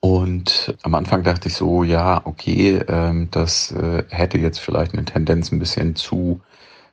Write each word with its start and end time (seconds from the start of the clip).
Und 0.00 0.76
am 0.82 0.94
Anfang 0.94 1.22
dachte 1.22 1.48
ich 1.48 1.54
so, 1.54 1.82
ja, 1.82 2.20
okay, 2.24 2.80
ähm, 2.88 3.28
das 3.30 3.72
äh, 3.72 4.04
hätte 4.08 4.38
jetzt 4.38 4.58
vielleicht 4.58 4.92
eine 4.92 5.04
Tendenz, 5.04 5.50
ein 5.50 5.58
bisschen 5.58 5.96
zu, 5.96 6.40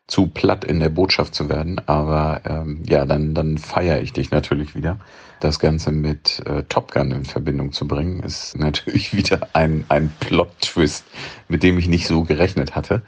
zu 0.07 0.27
platt 0.27 0.63
in 0.63 0.80
der 0.80 0.89
Botschaft 0.89 1.35
zu 1.35 1.49
werden. 1.49 1.81
Aber 1.85 2.41
ähm, 2.45 2.81
ja, 2.88 3.05
dann, 3.05 3.34
dann 3.34 3.58
feiere 3.58 4.02
ich 4.02 4.13
dich 4.13 4.31
natürlich 4.31 4.75
wieder. 4.75 4.99
Das 5.41 5.59
Ganze 5.59 5.91
mit 5.91 6.41
äh, 6.45 6.63
Top 6.70 6.91
Gun 6.91 7.11
in 7.11 7.25
Verbindung 7.25 7.73
zu 7.73 7.88
bringen, 7.88 8.23
ist 8.23 8.58
natürlich 8.58 9.16
wieder 9.16 9.49
ein, 9.53 9.85
ein 9.89 10.11
Plot-Twist, 10.20 11.05
mit 11.49 11.63
dem 11.63 11.77
ich 11.77 11.88
nicht 11.88 12.08
so 12.08 12.23
gerechnet 12.23 12.75
hatte. 12.75 13.02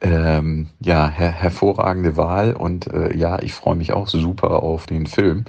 Ähm, 0.00 0.68
ja, 0.78 1.08
her 1.08 1.32
hervorragende 1.32 2.16
Wahl 2.16 2.52
und 2.52 2.86
äh, 2.86 3.16
ja, 3.16 3.42
ich 3.42 3.52
freue 3.52 3.74
mich 3.74 3.92
auch 3.92 4.06
super 4.06 4.62
auf 4.62 4.86
den 4.86 5.06
Film, 5.06 5.44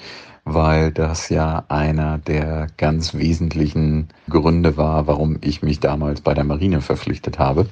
weil 0.46 0.92
das 0.92 1.30
ja 1.30 1.64
einer 1.68 2.18
der 2.18 2.68
ganz 2.78 3.14
wesentlichen 3.14 4.10
Gründe 4.30 4.78
war, 4.78 5.08
warum 5.08 5.38
ich 5.42 5.62
mich 5.62 5.80
damals 5.80 6.22
bei 6.22 6.34
der 6.34 6.44
Marine 6.44 6.82
verpflichtet 6.82 7.40
habe. 7.40 7.68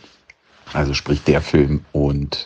Also 0.73 0.93
sprich 0.93 1.23
der 1.23 1.41
Film 1.41 1.85
und 1.91 2.45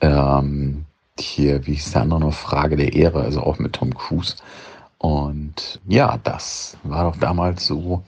ähm, 0.00 0.86
hier, 1.18 1.66
wie 1.66 1.74
hieß 1.74 1.92
der 1.92 2.02
andere 2.02 2.20
noch, 2.20 2.34
Frage 2.34 2.76
der 2.76 2.94
Ehre, 2.94 3.22
also 3.22 3.42
auch 3.42 3.58
mit 3.58 3.74
Tom 3.74 3.94
Cruise. 3.94 4.36
Und 4.98 5.80
ja, 5.86 6.18
das 6.22 6.76
war 6.82 7.04
doch 7.04 7.16
damals 7.16 7.66
so 7.66 8.02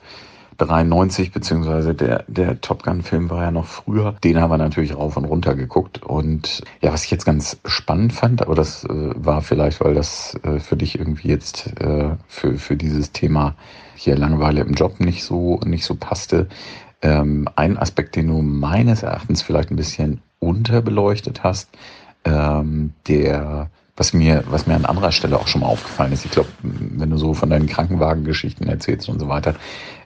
93, 0.59 1.33
beziehungsweise 1.33 1.95
der, 1.95 2.25
der 2.29 2.61
Top 2.61 2.83
Gun-Film 2.83 3.31
war 3.31 3.43
ja 3.43 3.51
noch 3.51 3.67
früher. 3.67 4.15
Den 4.25 4.41
haben 4.41 4.51
wir 4.51 4.59
natürlich 4.59 4.97
rauf 4.97 5.17
und 5.17 5.25
runter 5.25 5.55
geguckt. 5.55 6.03
Und 6.03 6.63
ja, 6.81 6.93
was 6.93 7.05
ich 7.05 7.11
jetzt 7.11 7.25
ganz 7.25 7.59
spannend 7.65 8.13
fand, 8.13 8.43
aber 8.43 8.55
das 8.55 8.85
äh, 8.85 8.89
war 8.91 9.43
vielleicht, 9.43 9.81
weil 9.81 9.95
das 9.95 10.39
äh, 10.43 10.59
für 10.59 10.77
dich 10.77 10.99
irgendwie 10.99 11.29
jetzt 11.29 11.81
äh, 11.81 12.17
für, 12.29 12.55
für 12.59 12.77
dieses 12.77 13.13
Thema 13.13 13.55
hier 13.95 14.17
Langeweile 14.17 14.61
im 14.63 14.75
Job 14.75 15.01
nicht 15.01 15.25
so, 15.25 15.61
nicht 15.65 15.85
so 15.85 15.95
passte. 15.95 16.49
Ähm, 17.03 17.49
ein 17.57 17.79
Aspekt, 17.79 18.17
den 18.17 18.29
du 18.29 18.43
meines 18.43 19.03
Erachtens 19.03 19.43
vielleicht 19.43 19.71
ein 19.71 19.77
bisschen 19.77 20.21
unterbeleuchtet 20.39 21.43
hast, 21.43 21.69
ähm, 22.25 22.93
der 23.09 23.71
was 23.97 24.13
mir, 24.13 24.45
was 24.47 24.67
mir 24.67 24.75
an 24.75 24.87
anderer 24.87 25.13
Stelle 25.13 25.39
auch 25.39 25.49
schon 25.49 25.61
mal 25.61 25.69
aufgefallen 25.69 26.13
ist, 26.13 26.25
ich 26.25 26.31
glaube, 26.31 26.49
wenn 26.63 27.11
du 27.11 27.19
so 27.19 27.35
von 27.35 27.51
deinen 27.51 27.67
Krankenwagengeschichten 27.67 28.67
erzählst 28.67 29.09
und 29.09 29.21
so 29.21 29.29
weiter, 29.29 29.55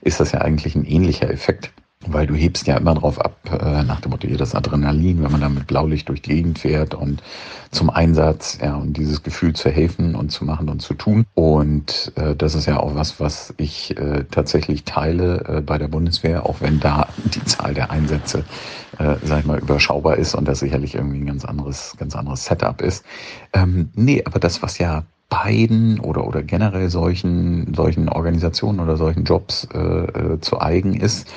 ist 0.00 0.20
das 0.20 0.32
ja 0.32 0.40
eigentlich 0.40 0.74
ein 0.74 0.84
ähnlicher 0.84 1.30
Effekt. 1.30 1.72
Weil 2.08 2.26
du 2.26 2.34
hebst 2.34 2.66
ja 2.66 2.76
immer 2.76 2.94
drauf 2.94 3.20
ab, 3.20 3.36
äh, 3.50 3.82
nach 3.82 4.00
dem 4.00 4.10
Motto, 4.10 4.26
das 4.28 4.54
Adrenalin, 4.54 5.22
wenn 5.22 5.32
man 5.32 5.40
da 5.40 5.48
mit 5.48 5.66
Blaulicht 5.66 6.08
durch 6.08 6.22
die 6.22 6.30
Gegend 6.30 6.58
fährt 6.58 6.94
und 6.94 7.22
zum 7.70 7.90
Einsatz, 7.90 8.58
ja, 8.62 8.74
und 8.76 8.96
dieses 8.96 9.22
Gefühl 9.22 9.54
zu 9.54 9.70
helfen 9.70 10.14
und 10.14 10.30
zu 10.30 10.44
machen 10.44 10.68
und 10.68 10.80
zu 10.80 10.94
tun. 10.94 11.26
Und 11.34 12.12
äh, 12.16 12.34
das 12.34 12.54
ist 12.54 12.66
ja 12.66 12.80
auch 12.80 12.94
was, 12.94 13.20
was 13.20 13.54
ich 13.56 13.96
äh, 13.98 14.24
tatsächlich 14.30 14.84
teile 14.84 15.44
äh, 15.48 15.60
bei 15.60 15.78
der 15.78 15.88
Bundeswehr, 15.88 16.46
auch 16.46 16.60
wenn 16.60 16.80
da 16.80 17.08
die 17.34 17.44
Zahl 17.44 17.74
der 17.74 17.90
Einsätze, 17.90 18.44
äh, 18.98 19.16
sag 19.22 19.40
ich 19.40 19.46
mal, 19.46 19.58
überschaubar 19.58 20.16
ist 20.16 20.34
und 20.34 20.46
das 20.46 20.60
sicherlich 20.60 20.94
irgendwie 20.94 21.18
ein 21.18 21.26
ganz 21.26 21.44
anderes, 21.44 21.94
ganz 21.98 22.16
anderes 22.16 22.44
Setup 22.44 22.80
ist. 22.80 23.04
Ähm, 23.52 23.90
nee, 23.94 24.22
aber 24.24 24.38
das, 24.38 24.62
was 24.62 24.78
ja 24.78 25.04
beiden 25.28 25.98
oder, 26.00 26.26
oder 26.26 26.42
generell 26.42 26.88
solchen, 26.88 27.74
solchen 27.74 28.08
Organisationen 28.08 28.80
oder 28.80 28.96
solchen 28.96 29.24
Jobs 29.24 29.66
äh, 29.74 29.78
äh, 29.78 30.40
zu 30.40 30.60
eigen 30.60 30.94
ist, 30.94 31.28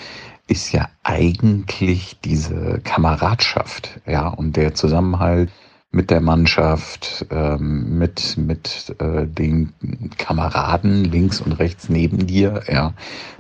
ist 0.50 0.72
ja 0.72 0.90
eigentlich 1.04 2.18
diese 2.24 2.80
Kameradschaft, 2.84 4.02
ja, 4.08 4.28
und 4.28 4.56
der 4.56 4.74
Zusammenhalt 4.74 5.52
mit 5.92 6.12
der 6.12 6.22
Mannschaft, 6.22 7.26
ähm, 7.32 7.98
mit, 7.98 8.38
mit 8.38 8.96
äh, 9.00 9.26
den 9.26 9.74
Kameraden 10.18 11.04
links 11.04 11.42
und 11.42 11.54
rechts 11.54 11.90
neben 11.90 12.28
dir, 12.28 12.64
ja, 12.68 12.94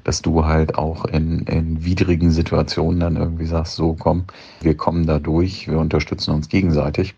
dass 0.03 0.21
du 0.21 0.45
halt 0.45 0.75
auch 0.75 1.05
in, 1.05 1.41
in 1.41 1.85
widrigen 1.85 2.31
Situationen 2.31 2.99
dann 2.99 3.17
irgendwie 3.17 3.45
sagst, 3.45 3.75
so 3.75 3.93
komm, 3.93 4.25
wir 4.61 4.75
kommen 4.75 5.05
da 5.05 5.19
durch, 5.19 5.67
wir 5.67 5.77
unterstützen 5.77 6.33
uns 6.33 6.49
gegenseitig. 6.49 7.15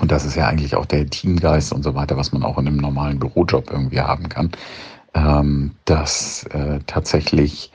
Und 0.00 0.12
das 0.12 0.24
ist 0.24 0.36
ja 0.36 0.46
eigentlich 0.46 0.76
auch 0.76 0.86
der 0.86 1.08
Teamgeist 1.08 1.72
und 1.72 1.82
so 1.82 1.94
weiter, 1.94 2.16
was 2.16 2.32
man 2.32 2.42
auch 2.42 2.58
in 2.58 2.66
einem 2.66 2.76
normalen 2.76 3.18
Bürojob 3.18 3.70
irgendwie 3.70 4.00
haben 4.00 4.28
kann, 4.28 4.50
ähm, 5.14 5.72
dass 5.84 6.44
äh, 6.44 6.78
tatsächlich 6.86 7.70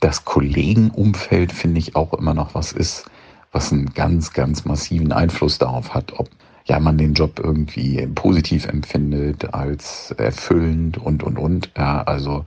das 0.00 0.24
Kollegenumfeld, 0.24 1.52
finde 1.52 1.80
ich, 1.80 1.96
auch 1.96 2.12
immer 2.14 2.34
noch 2.34 2.54
was 2.54 2.72
ist, 2.72 3.10
was 3.52 3.72
einen 3.72 3.92
ganz, 3.94 4.32
ganz 4.32 4.64
massiven 4.64 5.12
Einfluss 5.12 5.58
darauf 5.58 5.94
hat, 5.94 6.12
ob 6.18 6.28
ja 6.66 6.78
man 6.78 6.98
den 6.98 7.14
Job 7.14 7.40
irgendwie 7.42 8.06
positiv 8.14 8.66
empfindet, 8.66 9.54
als 9.54 10.10
erfüllend 10.12 10.98
und, 10.98 11.22
und, 11.22 11.38
und. 11.38 11.70
Ja, 11.76 12.02
also 12.02 12.44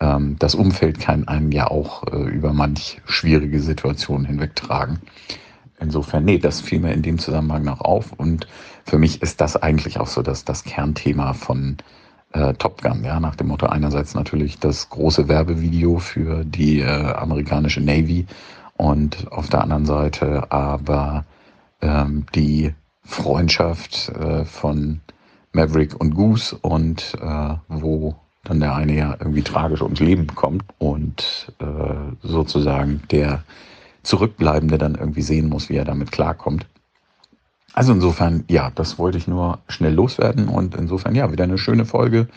ähm, 0.00 0.36
das 0.38 0.54
Umfeld 0.54 1.00
kann 1.00 1.26
einen 1.28 1.50
ja 1.50 1.70
auch 1.70 2.04
äh, 2.12 2.28
über 2.28 2.52
manch 2.52 3.00
schwierige 3.06 3.60
Situationen 3.60 4.26
hinwegtragen. 4.26 4.98
Insofern, 5.80 6.24
nee, 6.24 6.38
das 6.38 6.60
fiel 6.60 6.80
mir 6.80 6.92
in 6.92 7.02
dem 7.02 7.18
Zusammenhang 7.18 7.64
noch 7.64 7.80
auf. 7.80 8.12
Und 8.12 8.46
für 8.84 8.98
mich 8.98 9.22
ist 9.22 9.40
das 9.40 9.56
eigentlich 9.56 9.98
auch 9.98 10.06
so 10.06 10.22
dass 10.22 10.44
das 10.44 10.64
Kernthema 10.64 11.32
von 11.32 11.78
äh, 12.34 12.52
Top 12.54 12.82
Gun, 12.82 13.04
ja, 13.04 13.18
nach 13.20 13.36
dem 13.36 13.48
Motto 13.48 13.66
einerseits 13.66 14.14
natürlich 14.14 14.58
das 14.58 14.90
große 14.90 15.28
Werbevideo 15.28 15.98
für 15.98 16.44
die 16.44 16.80
äh, 16.80 17.12
amerikanische 17.14 17.80
Navy 17.80 18.26
und 18.76 19.30
auf 19.32 19.48
der 19.48 19.62
anderen 19.62 19.86
Seite 19.86 20.50
aber 20.50 21.24
ähm, 21.80 22.26
die 22.34 22.74
Freundschaft 23.04 24.08
äh, 24.10 24.44
von 24.44 25.00
Maverick 25.52 25.98
und 26.00 26.14
Goose 26.14 26.58
und 26.60 27.14
äh, 27.20 27.54
wo 27.68 28.16
dann 28.42 28.60
der 28.60 28.74
eine 28.74 28.94
ja 28.94 29.16
irgendwie 29.18 29.42
tragisch 29.42 29.82
ums 29.82 30.00
Leben 30.00 30.26
kommt 30.26 30.64
und 30.78 31.52
äh, 31.60 32.26
sozusagen 32.26 33.02
der 33.10 33.44
Zurückbleibende 34.02 34.76
dann 34.76 34.96
irgendwie 34.96 35.22
sehen 35.22 35.48
muss, 35.48 35.70
wie 35.70 35.76
er 35.76 35.84
damit 35.84 36.12
klarkommt. 36.12 36.66
Also 37.74 37.92
insofern, 37.92 38.44
ja, 38.48 38.70
das 38.74 38.98
wollte 38.98 39.18
ich 39.18 39.26
nur 39.26 39.58
schnell 39.68 39.92
loswerden 39.92 40.48
und 40.48 40.76
insofern, 40.76 41.14
ja, 41.14 41.32
wieder 41.32 41.44
eine 41.44 41.58
schöne 41.58 41.84
Folge. 41.84 42.28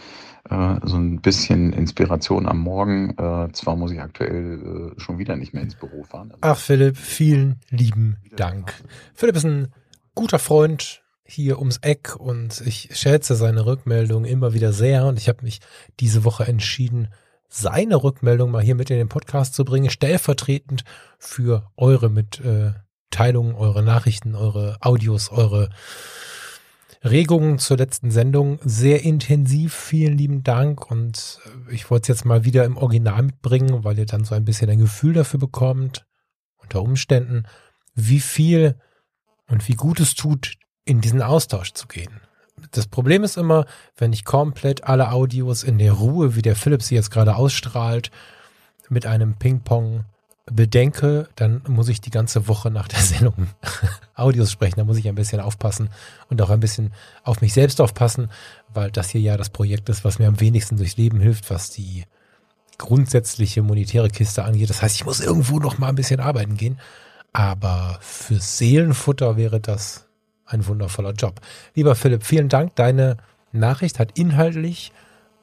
Äh, 0.50 0.80
so 0.84 0.98
ein 0.98 1.22
bisschen 1.22 1.74
Inspiration 1.74 2.48
am 2.48 2.60
Morgen. 2.60 3.12
Äh, 3.18 3.52
zwar 3.52 3.76
muss 3.76 3.92
ich 3.92 4.02
aktuell 4.02 4.94
äh, 4.98 5.00
schon 5.00 5.20
wieder 5.20 5.36
nicht 5.36 5.54
mehr 5.54 5.62
ins 5.62 5.76
Büro 5.76 6.04
fahren. 6.04 6.34
Ach, 6.42 6.58
Philipp, 6.58 6.98
vielen 6.98 7.60
lieben 7.70 8.18
Dank. 8.36 8.74
Philipp 9.14 9.36
ist 9.36 9.46
ein 9.46 9.68
guter 10.16 10.40
Freund 10.40 11.04
hier 11.24 11.60
ums 11.60 11.78
Eck 11.78 12.16
und 12.16 12.62
ich 12.66 12.90
schätze 12.94 13.36
seine 13.36 13.66
Rückmeldung 13.66 14.26
immer 14.26 14.54
wieder 14.54 14.72
sehr 14.72 15.06
und 15.06 15.20
ich 15.20 15.28
habe 15.28 15.44
mich 15.44 15.60
diese 16.00 16.24
Woche 16.24 16.48
entschieden, 16.48 17.10
seine 17.50 18.02
Rückmeldung 18.02 18.50
mal 18.50 18.64
hier 18.64 18.76
mit 18.76 18.90
in 18.90 18.98
den 18.98 19.10
Podcast 19.10 19.54
zu 19.54 19.66
bringen, 19.66 19.90
stellvertretend 19.90 20.84
für 21.20 21.70
eure 21.76 22.10
mit 22.10 22.40
äh, 22.40 22.72
Teilungen, 23.12 23.56
eure 23.56 23.84
Nachrichten, 23.84 24.36
eure 24.36 24.78
Audios, 24.82 25.30
eure 25.32 25.70
Regungen 27.04 27.60
zur 27.60 27.78
letzten 27.78 28.12
Sendung 28.12 28.60
sehr 28.64 29.04
intensiv. 29.04 29.74
Vielen 29.74 30.18
lieben 30.18 30.44
Dank 30.44 30.90
und 30.90 31.40
äh, 31.46 31.74
ich 31.74 31.90
wollte 31.90 32.04
es 32.04 32.20
jetzt 32.20 32.26
mal 32.26 32.44
wieder 32.44 32.66
im 32.66 32.78
Original 32.78 33.24
mitbringen, 33.24 33.84
weil 33.84 33.98
ihr 33.98 34.06
dann 34.06 34.26
so 34.26 34.36
ein 34.36 34.46
bisschen 34.46 34.70
ein 34.70 34.80
Gefühl 34.80 35.14
dafür 35.14 35.40
bekommt, 35.40 36.06
unter 36.58 36.82
Umständen, 36.82 37.44
wie 37.96 38.20
viel 38.20 38.76
und 39.48 39.68
wie 39.68 39.76
gut 39.76 40.00
es 40.00 40.16
tut, 40.16 40.56
in 40.86 41.02
diesen 41.02 41.22
Austausch 41.22 41.74
zu 41.74 41.88
gehen. 41.88 42.22
Das 42.72 42.88
Problem 42.88 43.24
ist 43.24 43.38
immer, 43.38 43.66
wenn 43.96 44.14
ich 44.14 44.26
komplett 44.26 44.84
alle 44.84 45.12
Audios 45.12 45.64
in 45.64 45.78
der 45.78 45.94
Ruhe, 45.94 46.36
wie 46.36 46.42
der 46.42 46.56
Philipp 46.56 46.82
sie 46.82 46.96
jetzt 46.96 47.12
gerade 47.12 47.36
ausstrahlt, 47.36 48.10
mit 48.90 49.06
einem 49.06 49.36
Ping-Pong 49.36 50.06
bedenke, 50.52 51.30
dann 51.36 51.62
muss 51.68 51.90
ich 51.90 52.02
die 52.02 52.10
ganze 52.10 52.48
Woche 52.48 52.72
nach 52.72 52.88
der 52.88 53.00
Sendung 53.02 53.48
Audios 54.16 54.52
sprechen. 54.52 54.76
Da 54.78 54.86
muss 54.86 54.98
ich 54.98 55.08
ein 55.08 55.16
bisschen 55.16 55.40
aufpassen 55.40 55.90
und 56.30 56.42
auch 56.42 56.50
ein 56.50 56.60
bisschen 56.60 56.94
auf 57.24 57.42
mich 57.42 57.54
selbst 57.54 57.82
aufpassen, 57.82 58.30
weil 58.74 58.92
das 58.92 59.10
hier 59.10 59.22
ja 59.22 59.38
das 59.38 59.50
Projekt 59.50 59.90
ist, 59.90 60.04
was 60.04 60.20
mir 60.20 60.28
am 60.28 60.40
wenigsten 60.40 60.78
durchs 60.78 60.98
Leben 60.98 61.20
hilft, 61.20 61.50
was 61.50 61.70
die 61.70 62.06
grundsätzliche 62.78 63.62
monetäre 63.62 64.10
Kiste 64.10 64.44
angeht. 64.44 64.70
Das 64.70 64.82
heißt, 64.82 64.96
ich 64.96 65.06
muss 65.06 65.20
irgendwo 65.20 65.60
noch 65.60 65.78
mal 65.78 65.90
ein 65.90 65.96
bisschen 65.96 66.20
arbeiten 66.20 66.58
gehen. 66.58 66.80
Aber 67.34 67.98
für 68.02 68.40
Seelenfutter 68.40 69.38
wäre 69.38 69.60
das 69.60 70.08
ein 70.46 70.66
wundervoller 70.66 71.12
Job. 71.12 71.42
Lieber 71.76 71.96
Philipp, 71.96 72.24
vielen 72.24 72.50
Dank. 72.50 72.76
Deine 72.76 73.18
Nachricht 73.52 74.00
hat 74.00 74.18
inhaltlich 74.18 74.92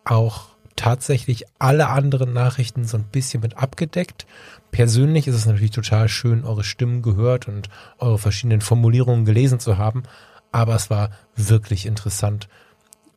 auch 0.05 0.55
tatsächlich 0.77 1.45
alle 1.59 1.89
anderen 1.89 2.33
Nachrichten 2.33 2.85
so 2.85 2.97
ein 2.97 3.05
bisschen 3.05 3.41
mit 3.41 3.57
abgedeckt. 3.57 4.27
Persönlich 4.75 5.29
ist 5.29 5.37
es 5.37 5.47
natürlich 5.47 5.71
total 5.71 6.09
schön, 6.09 6.45
eure 6.45 6.65
Stimmen 6.65 7.01
gehört 7.01 7.47
und 7.47 7.69
eure 8.01 8.19
verschiedenen 8.19 8.61
Formulierungen 8.61 9.25
gelesen 9.25 9.61
zu 9.61 9.79
haben. 9.79 10.03
Aber 10.51 10.75
es 10.75 10.91
war 10.91 11.11
wirklich 11.37 11.87
interessant, 11.87 12.49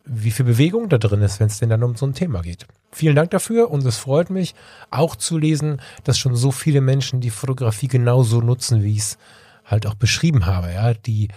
wie 0.06 0.30
viel 0.30 0.46
Bewegung 0.46 0.88
da 0.88 1.00
drin 1.00 1.24
ist, 1.24 1.40
wenn 1.40 1.48
es 1.48 1.58
denn 1.58 1.70
dann 1.70 1.82
um 1.82 1.96
so 1.96 2.06
ein 2.06 2.14
Thema 2.14 2.44
geht. 2.44 2.68
Vielen 2.92 3.16
Dank 3.16 3.32
dafür 3.32 3.72
und 3.72 3.84
es 3.88 3.98
freut 3.98 4.30
mich 4.30 4.54
auch 4.92 5.16
zu 5.16 5.40
lesen, 5.40 5.82
dass 6.04 6.20
schon 6.20 6.36
so 6.36 6.52
viele 6.52 6.80
Menschen 6.80 7.22
die 7.22 7.32
Fotografie 7.32 7.88
genauso 7.88 8.40
nutzen, 8.40 8.84
wie 8.84 8.92
ich 8.92 9.00
es 9.00 9.18
halt 9.66 9.88
auch 9.88 9.96
beschrieben 9.96 10.46
habe, 10.46 10.72
ja, 10.72 10.94
die 10.94 11.30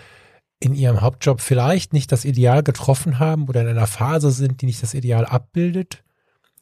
in 0.58 0.74
ihrem 0.74 1.00
Hauptjob 1.00 1.40
vielleicht 1.40 1.94
nicht 1.94 2.12
das 2.12 2.26
Ideal 2.26 2.62
getroffen 2.62 3.20
haben 3.20 3.48
oder 3.48 3.62
in 3.62 3.68
einer 3.68 3.86
Phase 3.86 4.32
sind, 4.32 4.60
die 4.60 4.66
nicht 4.66 4.82
das 4.82 4.92
Ideal 4.92 5.24
abbildet, 5.24 6.04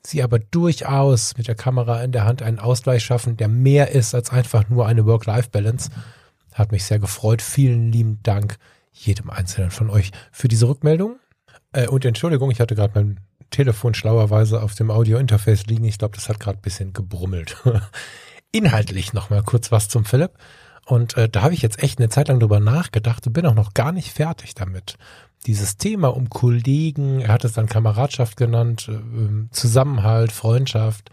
sie 0.09 0.23
aber 0.23 0.39
durchaus 0.39 1.37
mit 1.37 1.49
der 1.49 1.55
Kamera 1.55 2.03
in 2.03 2.13
der 2.13 2.25
Hand 2.25 2.43
einen 2.43 2.59
Ausgleich 2.59 3.05
schaffen, 3.05 3.37
der 3.37 3.49
mehr 3.49 3.91
ist 3.91 4.15
als 4.15 4.31
einfach 4.31 4.69
nur 4.69 4.87
eine 4.87 5.07
Work-Life-Balance. 5.07 5.91
Hat 6.55 6.73
mich 6.73 6.85
sehr 6.85 6.99
gefreut. 6.99 7.43
Vielen 7.43 7.93
lieben 7.93 8.21
Dank 8.23 8.59
jedem 8.93 9.31
Einzelnen 9.31 9.71
von 9.71 9.91
euch 9.91 10.11
für 10.33 10.49
diese 10.49 10.69
Rückmeldung. 10.69 11.19
Äh, 11.73 11.89
und 11.89 12.05
Entschuldigung, 12.05 12.51
ich 12.51 12.61
hatte 12.61 12.75
gerade 12.75 12.93
mein 12.95 13.21
Telefon 13.51 13.95
schlauerweise 13.95 14.63
auf 14.63 14.75
dem 14.75 14.91
Audio-Interface 14.91 15.67
liegen. 15.67 15.85
Ich 15.85 15.99
glaube, 15.99 16.17
das 16.17 16.29
hat 16.29 16.41
gerade 16.41 16.59
ein 16.59 16.63
bisschen 16.63 16.93
gebrummelt. 16.93 17.57
Inhaltlich 18.53 19.13
nochmal 19.13 19.43
kurz 19.43 19.71
was 19.71 19.89
zum 19.89 20.05
Philipp. 20.05 20.33
Und 20.87 21.17
äh, 21.17 21.29
da 21.29 21.43
habe 21.43 21.55
ich 21.55 21.63
jetzt 21.63 21.83
echt 21.83 21.99
eine 21.99 22.09
Zeit 22.09 22.29
lang 22.29 22.41
drüber 22.41 22.61
nachgedacht 22.61 23.27
und 23.27 23.35
bin 23.35 23.47
auch 23.47 23.55
noch 23.55 23.75
gar 23.75 23.93
nicht 23.93 24.11
fertig 24.11 24.55
damit. 24.55 24.97
Dieses 25.47 25.77
Thema 25.77 26.09
um 26.09 26.29
Kollegen, 26.29 27.21
er 27.21 27.33
hat 27.33 27.45
es 27.45 27.53
dann 27.53 27.67
Kameradschaft 27.67 28.37
genannt, 28.37 28.91
äh, 28.91 29.49
Zusammenhalt, 29.51 30.33
Freundschaft, 30.33 31.11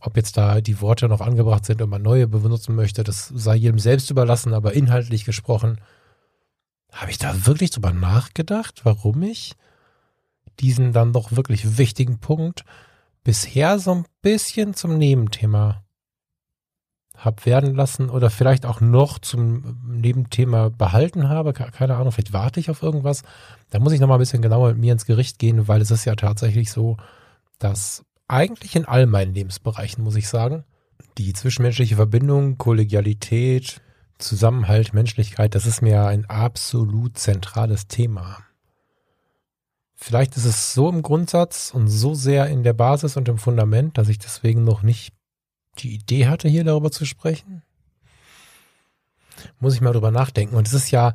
ob 0.00 0.16
jetzt 0.16 0.36
da 0.36 0.60
die 0.60 0.80
Worte 0.80 1.08
noch 1.08 1.20
angebracht 1.20 1.64
sind 1.64 1.80
und 1.80 1.90
man 1.90 2.02
neue 2.02 2.26
benutzen 2.28 2.74
möchte, 2.74 3.04
das 3.04 3.28
sei 3.28 3.56
jedem 3.56 3.78
selbst 3.78 4.10
überlassen, 4.10 4.52
aber 4.52 4.74
inhaltlich 4.74 5.24
gesprochen, 5.24 5.80
habe 6.92 7.10
ich 7.10 7.18
da 7.18 7.46
wirklich 7.46 7.70
drüber 7.70 7.92
nachgedacht, 7.92 8.80
warum 8.84 9.22
ich 9.22 9.54
diesen 10.60 10.92
dann 10.92 11.12
doch 11.12 11.32
wirklich 11.32 11.78
wichtigen 11.78 12.18
Punkt 12.18 12.64
bisher 13.24 13.78
so 13.78 13.94
ein 13.94 14.04
bisschen 14.20 14.74
zum 14.74 14.98
Nebenthema 14.98 15.82
habe 17.16 17.44
werden 17.46 17.74
lassen 17.74 18.10
oder 18.10 18.30
vielleicht 18.30 18.66
auch 18.66 18.80
noch 18.80 19.18
zum 19.18 19.80
Nebenthema 19.86 20.70
behalten 20.70 21.28
habe. 21.28 21.52
Keine 21.52 21.96
Ahnung, 21.96 22.12
vielleicht 22.12 22.32
warte 22.32 22.58
ich 22.58 22.70
auf 22.70 22.82
irgendwas. 22.82 23.22
Da 23.70 23.78
muss 23.78 23.92
ich 23.92 24.00
nochmal 24.00 24.18
ein 24.18 24.20
bisschen 24.20 24.42
genauer 24.42 24.70
mit 24.70 24.78
mir 24.78 24.92
ins 24.92 25.06
Gericht 25.06 25.38
gehen, 25.38 25.68
weil 25.68 25.80
es 25.80 25.90
ist 25.90 26.04
ja 26.04 26.16
tatsächlich 26.16 26.72
so, 26.72 26.96
dass 27.58 28.04
eigentlich 28.28 28.74
in 28.74 28.86
all 28.86 29.06
meinen 29.06 29.34
Lebensbereichen, 29.34 30.02
muss 30.02 30.16
ich 30.16 30.28
sagen, 30.28 30.64
die 31.18 31.32
zwischenmenschliche 31.32 31.96
Verbindung, 31.96 32.58
Kollegialität, 32.58 33.80
Zusammenhalt, 34.18 34.94
Menschlichkeit, 34.94 35.54
das 35.54 35.66
ist 35.66 35.82
mir 35.82 36.06
ein 36.06 36.24
absolut 36.26 37.18
zentrales 37.18 37.88
Thema. 37.88 38.38
Vielleicht 39.94 40.36
ist 40.36 40.46
es 40.46 40.74
so 40.74 40.88
im 40.88 41.02
Grundsatz 41.02 41.70
und 41.72 41.88
so 41.88 42.14
sehr 42.14 42.48
in 42.48 42.62
der 42.62 42.72
Basis 42.72 43.16
und 43.16 43.28
im 43.28 43.38
Fundament, 43.38 43.98
dass 43.98 44.08
ich 44.08 44.18
deswegen 44.18 44.64
noch 44.64 44.82
nicht 44.82 45.14
die 45.78 45.94
Idee 45.94 46.26
hatte, 46.26 46.48
hier 46.48 46.64
darüber 46.64 46.90
zu 46.90 47.04
sprechen. 47.04 47.62
Muss 49.58 49.74
ich 49.74 49.80
mal 49.80 49.92
drüber 49.92 50.10
nachdenken. 50.10 50.56
Und 50.56 50.66
es 50.66 50.74
ist 50.74 50.90
ja 50.90 51.14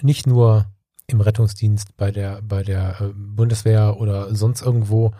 nicht 0.00 0.26
nur 0.26 0.66
im 1.06 1.20
Rettungsdienst 1.20 1.96
bei 1.96 2.10
der, 2.10 2.40
bei 2.42 2.62
der 2.62 3.00
äh, 3.00 3.12
Bundeswehr 3.14 3.98
oder 3.98 4.34
sonst 4.34 4.62
irgendwo 4.62 5.12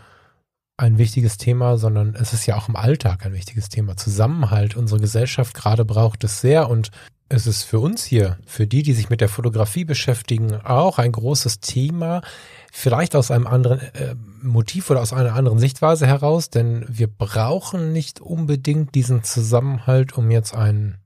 ein 0.77 0.99
wichtiges 0.99 1.37
Thema, 1.37 1.77
sondern 1.77 2.15
es 2.15 2.33
ist 2.33 2.47
ja 2.47 2.57
auch 2.57 2.69
im 2.69 2.77
Alltag 2.77 3.27
ein 3.27 3.35
wichtiges 3.35 3.69
Thema. 3.69 3.97
Zusammenhalt, 3.97 4.77
unsere 4.77 5.01
Gesellschaft 5.01 5.55
gerade 5.55 5.85
braucht 5.85 6.25
es 6.25 6.41
sehr 6.41 6.71
und 6.71 6.91
es 7.29 7.47
ist 7.47 7.63
für 7.63 7.79
uns 7.79 8.05
hier, 8.05 8.39
für 8.47 8.67
die, 8.67 8.83
die 8.83 8.93
sich 8.93 9.09
mit 9.09 9.21
der 9.21 9.29
Fotografie 9.29 9.85
beschäftigen, 9.85 10.55
auch 10.55 10.99
ein 10.99 11.13
großes 11.13 11.61
Thema, 11.61 12.21
vielleicht 12.75 13.15
aus 13.15 13.31
einem 13.31 13.47
anderen 13.47 13.81
äh, 13.81 14.17
Motiv 14.41 14.89
oder 14.91 15.03
aus 15.03 15.13
einer 15.13 15.35
anderen 15.35 15.59
Sichtweise 15.59 16.07
heraus, 16.07 16.49
denn 16.49 16.87
wir 16.89 17.07
brauchen 17.07 17.93
nicht 17.93 18.21
unbedingt 18.21 18.95
diesen 18.95 19.23
Zusammenhalt, 19.23 20.17
um 20.17 20.31
jetzt 20.31 20.55
ein 20.55 20.97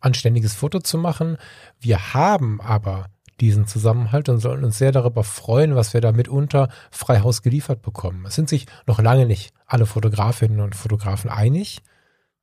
anständiges 0.00 0.52
Foto 0.52 0.78
zu 0.80 0.98
machen. 0.98 1.38
Wir 1.80 2.12
haben 2.12 2.60
aber 2.60 3.06
diesen 3.40 3.66
Zusammenhalt 3.66 4.28
und 4.28 4.40
sollen 4.40 4.62
uns 4.62 4.76
sehr 4.76 4.92
darüber 4.92 5.24
freuen, 5.24 5.74
was 5.74 5.94
wir 5.94 6.02
da 6.02 6.12
mitunter 6.12 6.68
frei 6.90 7.20
Haus 7.20 7.40
geliefert 7.40 7.80
bekommen. 7.80 8.26
Es 8.26 8.34
sind 8.34 8.50
sich 8.50 8.66
noch 8.86 9.00
lange 9.00 9.24
nicht 9.24 9.54
alle 9.66 9.86
Fotografinnen 9.86 10.60
und 10.60 10.76
Fotografen 10.76 11.30
einig, 11.30 11.80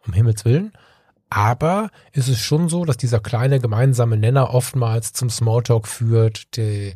um 0.05 0.13
Himmels 0.13 0.45
Willen. 0.45 0.73
Aber 1.29 1.89
ist 2.13 2.29
es 2.29 2.39
schon 2.39 2.69
so, 2.69 2.85
dass 2.85 2.95
dieser 2.95 3.19
kleine 3.19 3.59
gemeinsame 3.59 4.15
Nenner 4.15 4.53
oftmals 4.53 5.11
zum 5.11 5.29
Smalltalk 5.29 5.87
führt, 5.87 6.55
die 6.55 6.95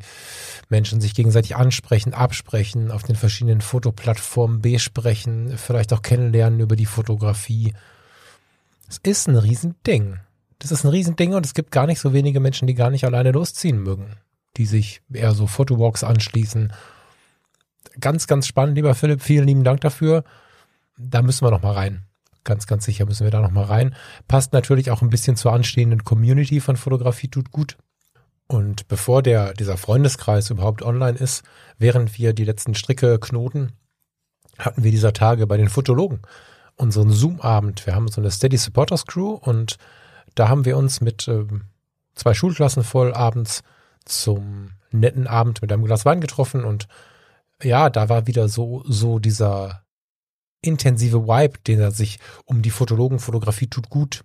Menschen 0.70 1.02
sich 1.02 1.14
gegenseitig 1.14 1.58
ansprechen, 1.58 2.14
absprechen, 2.14 2.92
auf 2.92 3.04
den 3.04 3.18
verschiedenen 3.18 3.60
Fotoplattformen 3.60 4.62
besprechen, 4.62 5.58
vielleicht 5.58 5.92
auch 5.92 6.02
kennenlernen 6.02 6.62
über 6.62 6.78
die 6.78 6.86
Fotografie. 6.86 7.74
Es 8.88 9.00
ist 9.04 9.28
ein 9.28 9.36
Riesending. 9.36 10.20
Das 10.60 10.72
ist 10.72 10.86
ein 10.86 10.92
Riesending 10.92 11.34
und 11.34 11.46
es 11.46 11.54
gibt 11.54 11.72
gar 11.72 11.88
nicht 11.88 12.00
so 12.00 12.14
wenige 12.14 12.40
Menschen, 12.40 12.68
die 12.68 12.76
gar 12.76 12.90
nicht 12.90 13.04
alleine 13.04 13.32
losziehen 13.32 13.84
mögen, 13.84 14.16
die 14.56 14.66
sich 14.66 15.02
eher 15.12 15.34
so 15.34 15.46
Fotowalks 15.46 16.06
anschließen. 16.06 16.72
Ganz, 18.00 18.28
ganz 18.28 18.48
spannend, 18.48 18.76
lieber 18.76 18.96
Philipp. 18.96 19.22
Vielen 19.22 19.48
lieben 19.48 19.64
Dank 19.66 19.82
dafür. 19.82 20.24
Da 20.98 21.22
müssen 21.22 21.46
wir 21.46 21.52
noch 21.52 21.64
mal 21.64 21.74
rein. 21.74 22.06
Ganz, 22.44 22.66
ganz 22.66 22.86
sicher 22.86 23.06
müssen 23.06 23.24
wir 23.24 23.32
da 23.32 23.40
noch 23.40 23.52
mal 23.52 23.66
rein. 23.66 23.96
Passt 24.28 24.54
natürlich 24.54 24.90
auch 24.90 25.02
ein 25.02 25.10
bisschen 25.10 25.36
zur 25.36 25.54
anstehenden 25.54 26.04
Community 26.04 26.60
von 26.60 26.76
Fotografie 26.76 27.28
tut 27.28 27.52
gut. 27.52 27.78
Und 28.48 28.88
bevor 28.88 29.22
der, 29.22 29.54
dieser 29.54 29.78
Freundeskreis 29.78 30.50
überhaupt 30.50 30.82
online 30.82 31.18
ist, 31.18 31.44
während 31.78 32.18
wir 32.18 32.34
die 32.34 32.44
letzten 32.44 32.76
Stricke 32.76 33.20
knoten, 33.20 33.74
hatten 34.58 34.84
wir 34.84 34.92
dieser 34.92 35.14
Tage 35.14 35.48
bei 35.48 35.58
den 35.58 35.70
Fotologen 35.70 36.22
unseren 36.76 37.12
Zoom-Abend. 37.12 37.86
Wir 37.86 37.96
haben 37.96 38.08
so 38.08 38.20
eine 38.20 38.32
Steady 38.32 38.58
Supporters 38.58 39.06
Crew 39.06 39.34
und 39.34 39.78
da 40.36 40.50
haben 40.50 40.66
wir 40.66 40.78
uns 40.78 41.00
mit 41.00 41.28
äh, 41.28 41.46
zwei 42.16 42.34
Schulklassen 42.34 42.84
voll 42.84 43.14
abends 43.14 43.64
zum 44.06 44.72
netten 44.92 45.28
Abend 45.28 45.62
mit 45.62 45.72
einem 45.72 45.86
Glas 45.86 46.06
Wein 46.06 46.22
getroffen 46.22 46.66
und 46.66 46.88
ja, 47.62 47.90
da 47.90 48.10
war 48.10 48.28
wieder 48.28 48.50
so, 48.50 48.84
so 48.88 49.20
dieser 49.20 49.84
intensive 50.62 51.28
Vibe, 51.28 51.60
den 51.68 51.80
er 51.80 51.92
sich 51.92 52.20
um 52.46 52.62
die 52.62 52.70
Fotologen 52.70 53.20
Fotografie 53.20 53.68
tut 53.68 53.90
gut 53.90 54.24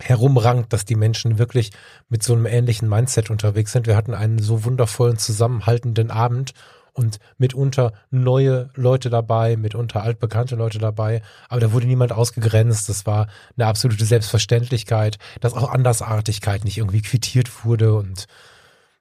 herumrankt, 0.00 0.72
dass 0.72 0.84
die 0.84 0.94
Menschen 0.94 1.38
wirklich 1.38 1.72
mit 2.08 2.22
so 2.22 2.32
einem 2.32 2.46
ähnlichen 2.46 2.88
Mindset 2.88 3.30
unterwegs 3.30 3.72
sind. 3.72 3.86
Wir 3.86 3.96
hatten 3.96 4.14
einen 4.14 4.38
so 4.38 4.64
wundervollen 4.64 5.18
zusammenhaltenden 5.18 6.10
Abend 6.10 6.52
und 6.92 7.18
mitunter 7.36 7.92
neue 8.10 8.70
Leute 8.74 9.10
dabei, 9.10 9.56
mitunter 9.56 10.02
altbekannte 10.02 10.56
Leute 10.56 10.78
dabei, 10.78 11.22
aber 11.48 11.60
da 11.60 11.72
wurde 11.72 11.86
niemand 11.86 12.12
ausgegrenzt. 12.12 12.88
Das 12.88 13.06
war 13.06 13.28
eine 13.56 13.66
absolute 13.66 14.04
Selbstverständlichkeit, 14.04 15.18
dass 15.40 15.54
auch 15.54 15.70
Andersartigkeit 15.70 16.64
nicht 16.64 16.78
irgendwie 16.78 17.02
quittiert 17.02 17.64
wurde 17.64 17.94
und 17.94 18.26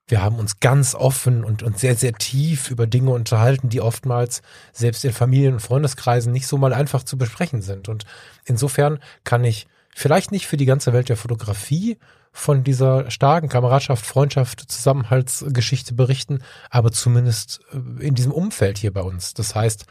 wir 0.08 0.22
haben 0.22 0.40
uns 0.40 0.60
ganz 0.60 0.96
offen 0.96 1.44
und, 1.44 1.64
und 1.64 1.78
sehr, 1.78 1.96
sehr 1.96 2.14
tief 2.14 2.72
über 2.72 2.88
Dinge 2.88 3.12
unterhalten, 3.12 3.70
die 3.70 3.82
oftmals 3.82 4.42
selbst 4.72 5.04
in 5.04 5.12
Familien- 5.12 5.56
und 5.56 5.60
Freundeskreisen 5.60 6.32
nicht 6.32 6.48
so 6.48 6.58
mal 6.58 6.74
einfach 6.74 7.04
zu 7.04 7.18
besprechen 7.18 7.62
sind. 7.62 7.90
Und 7.90 8.06
insofern 8.46 9.00
kann 9.26 9.44
ich 9.44 9.68
vielleicht 9.94 10.32
nicht 10.32 10.48
für 10.48 10.58
die 10.58 10.66
ganze 10.66 10.94
Welt 10.94 11.10
der 11.10 11.18
Fotografie 11.18 11.98
von 12.32 12.64
dieser 12.64 13.10
starken 13.12 13.50
Kameradschaft, 13.50 14.06
Freundschaft, 14.06 14.72
Zusammenhaltsgeschichte 14.72 15.94
berichten, 15.94 16.44
aber 16.70 16.92
zumindest 16.92 17.62
äh, 17.72 18.06
in 18.06 18.16
diesem 18.16 18.32
Umfeld 18.32 18.78
hier 18.78 18.94
bei 18.94 19.02
uns. 19.02 19.34
Das 19.34 19.56
heißt, 19.56 19.86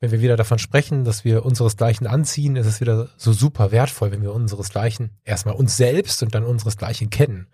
wenn 0.00 0.10
wir 0.10 0.20
wieder 0.20 0.36
davon 0.36 0.58
sprechen, 0.58 1.04
dass 1.04 1.24
wir 1.24 1.44
unseresgleichen 1.44 2.06
anziehen, 2.06 2.56
ist 2.56 2.66
es 2.66 2.80
wieder 2.80 3.08
so 3.16 3.32
super 3.32 3.70
wertvoll, 3.70 4.12
wenn 4.12 4.22
wir 4.22 4.34
unseresgleichen 4.34 5.10
erstmal 5.24 5.54
uns 5.54 5.76
selbst 5.76 6.22
und 6.22 6.34
dann 6.34 6.44
unseresgleichen 6.44 7.10
kennen. 7.10 7.48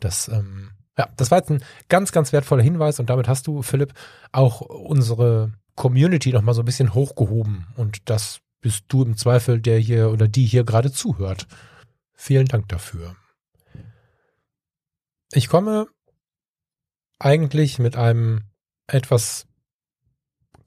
Das 0.00 0.28
ähm, 0.28 0.70
ja, 0.98 1.08
das 1.16 1.30
war 1.30 1.38
jetzt 1.38 1.50
ein 1.50 1.62
ganz, 1.88 2.12
ganz 2.12 2.32
wertvoller 2.32 2.62
Hinweis 2.62 2.98
und 3.00 3.10
damit 3.10 3.28
hast 3.28 3.46
du, 3.46 3.62
Philipp, 3.62 3.92
auch 4.32 4.60
unsere 4.60 5.52
Community 5.74 6.32
nochmal 6.32 6.54
so 6.54 6.62
ein 6.62 6.66
bisschen 6.66 6.94
hochgehoben 6.94 7.66
und 7.76 8.08
das 8.08 8.40
bist 8.60 8.84
du 8.88 9.02
im 9.02 9.16
Zweifel, 9.16 9.60
der 9.60 9.78
hier 9.78 10.10
oder 10.10 10.26
die 10.26 10.46
hier 10.46 10.64
gerade 10.64 10.90
zuhört. 10.90 11.46
Vielen 12.14 12.46
Dank 12.46 12.68
dafür. 12.68 13.14
Ich 15.32 15.48
komme 15.48 15.86
eigentlich 17.18 17.78
mit 17.78 17.96
einem 17.96 18.44
etwas 18.86 19.46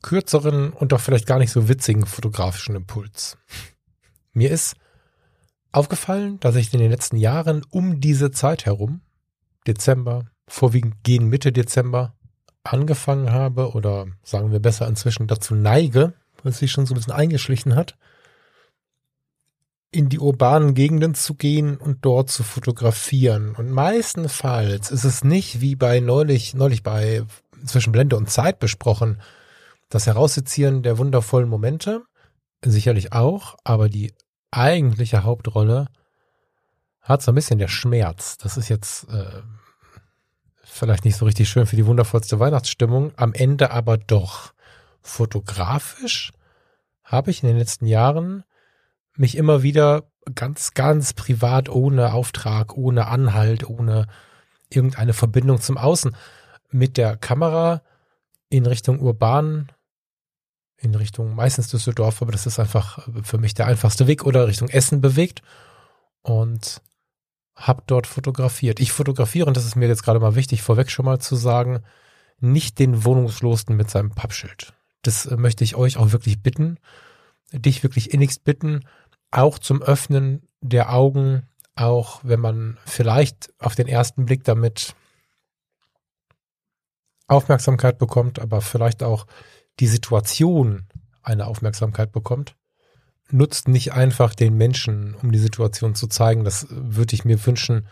kürzeren 0.02 0.72
und 0.72 0.92
doch 0.92 1.02
vielleicht 1.02 1.26
gar 1.26 1.40
nicht 1.40 1.52
so 1.52 1.68
witzigen 1.68 2.06
fotografischen 2.06 2.76
Impuls. 2.76 3.38
Mir 4.32 4.52
ist 4.52 4.76
aufgefallen, 5.72 6.40
dass 6.40 6.56
ich 6.56 6.74
in 6.74 6.80
den 6.80 6.92
letzten 6.92 7.18
Jahren 7.18 7.66
um 7.70 8.00
diese 8.00 8.32
Zeit 8.32 8.66
herum 8.66 9.02
Dezember, 9.68 10.26
vorwiegend 10.48 11.04
gegen 11.04 11.30
Mitte 11.30 11.52
Dezember, 11.52 12.16
angefangen 12.64 13.32
habe 13.32 13.72
oder 13.72 14.08
sagen 14.24 14.52
wir 14.52 14.60
besser 14.60 14.88
inzwischen 14.88 15.28
dazu 15.28 15.56
neige, 15.56 16.14
weil 16.44 16.52
es 16.52 16.60
sich 16.60 16.72
schon 16.72 16.86
so 16.86 16.94
ein 16.94 16.98
bisschen 16.98 17.14
eingeschlichen 17.14 17.76
hat, 17.76 17.98
in 19.92 20.10
die 20.10 20.20
urbanen 20.20 20.76
Gegenden 20.76 21.16
zu 21.16 21.34
gehen 21.34 21.78
und 21.78 22.06
dort 22.06 22.30
zu 22.30 22.44
fotografieren. 22.44 23.56
Und 23.56 23.72
meistenfalls 23.72 24.92
ist 24.92 25.04
es 25.04 25.24
nicht 25.24 25.62
wie 25.62 25.76
bei 25.76 26.00
neulich, 26.00 26.54
neulich 26.54 26.84
bei 26.84 27.24
zwischen 27.66 27.92
Blende 27.92 28.16
und 28.16 28.30
Zeit 28.30 28.60
besprochen, 28.60 29.22
das 29.90 30.06
Heraussezieren 30.06 30.84
der 30.84 30.98
wundervollen 31.00 31.50
Momente, 31.50 32.04
sicherlich 32.64 33.14
auch, 33.14 33.56
aber 33.64 33.90
die 33.90 34.14
eigentliche 34.52 35.24
Hauptrolle 35.24 35.88
hat 37.02 37.22
so 37.22 37.32
ein 37.32 37.36
bisschen 37.36 37.60
der 37.60 37.68
Schmerz. 37.68 38.38
Das 38.38 38.58
ist 38.58 38.70
jetzt 38.70 39.10
äh, 39.10 39.42
vielleicht 40.64 41.06
nicht 41.06 41.18
so 41.18 41.26
richtig 41.26 41.50
schön 41.50 41.66
für 41.66 41.76
die 41.76 41.86
wundervollste 41.86 42.40
Weihnachtsstimmung, 42.40 43.12
am 43.16 43.34
Ende 43.34 43.72
aber 43.72 43.98
doch. 43.98 44.54
Fotografisch 45.02 46.32
habe 47.04 47.32
ich 47.32 47.42
in 47.42 47.50
den 47.50 47.58
letzten 47.58 47.86
Jahren 47.86 48.44
mich 49.16 49.36
immer 49.36 49.64
wieder 49.64 50.04
ganz, 50.36 50.74
ganz 50.74 51.14
privat, 51.14 51.70
ohne 51.70 52.14
Auftrag, 52.14 52.78
ohne 52.78 53.08
Anhalt, 53.08 53.68
ohne 53.68 54.08
irgendeine 54.70 55.14
Verbindung 55.14 55.60
zum 55.60 55.78
Außen 55.78 56.16
mit 56.70 56.98
der 56.98 57.18
Kamera 57.18 57.82
in 58.50 58.66
Richtung 58.66 59.00
urban, 59.00 59.72
in 60.78 60.96
Richtung 60.96 61.36
meistens 61.36 61.70
Düsseldorf, 61.70 62.22
aber 62.22 62.32
das 62.32 62.46
ist 62.46 62.60
einfach 62.60 63.08
für 63.24 63.38
mich 63.38 63.54
der 63.54 63.68
einfachste 63.68 64.08
Weg 64.08 64.26
oder 64.26 64.48
Richtung 64.48 64.70
Essen 64.70 65.02
bewegt 65.02 65.42
und 66.22 66.82
habe 67.60 67.84
dort 67.86 68.08
fotografiert. 68.08 68.80
Ich 68.80 68.92
fotografiere, 68.92 69.46
und 69.46 69.58
das 69.58 69.66
ist 69.66 69.76
mir 69.76 69.88
jetzt 69.88 70.04
gerade 70.04 70.20
mal 70.20 70.36
wichtig, 70.36 70.62
vorweg 70.62 70.90
schon 70.90 71.06
mal 71.06 71.20
zu 71.20 71.36
sagen, 71.36 71.82
nicht 72.40 72.80
den 72.80 73.04
Wohnungslosen 73.04 73.76
mit 73.76 73.90
seinem 73.90 74.12
Pappschild. 74.12 74.74
Das 75.02 75.26
äh, 75.26 75.36
möchte 75.36 75.64
ich 75.64 75.76
euch 75.76 75.98
auch 75.98 76.12
wirklich 76.14 76.42
bitten, 76.42 76.78
dich 77.52 77.84
wirklich 77.84 78.14
innigst 78.14 78.44
bitten, 78.46 78.86
auch 79.32 79.60
zum 79.60 79.82
Öffnen 79.82 80.48
der 80.62 80.94
Augen, 80.94 81.44
auch 81.76 82.22
wenn 82.24 82.40
man 82.40 82.78
vielleicht 82.86 83.54
auf 83.60 83.76
den 83.76 83.88
ersten 83.88 84.26
Blick 84.26 84.44
damit 84.44 84.96
Aufmerksamkeit 87.28 87.98
bekommt, 88.00 88.40
aber 88.40 88.62
vielleicht 88.62 89.04
auch 89.04 89.28
die 89.80 89.88
Situation 89.88 90.88
eine 91.22 91.46
Aufmerksamkeit 91.46 92.12
bekommt, 92.12 92.56
nutzt 93.32 93.68
nicht 93.68 93.94
einfach 93.94 94.34
den 94.34 94.56
Menschen, 94.56 95.16
um 95.16 95.32
die 95.32 95.40
Situation 95.40 95.96
zu 95.96 96.08
zeigen. 96.08 96.44
Das 96.44 96.68
würde 96.70 97.14
ich 97.14 97.26
mir 97.26 97.46
wünschen, 97.46 97.88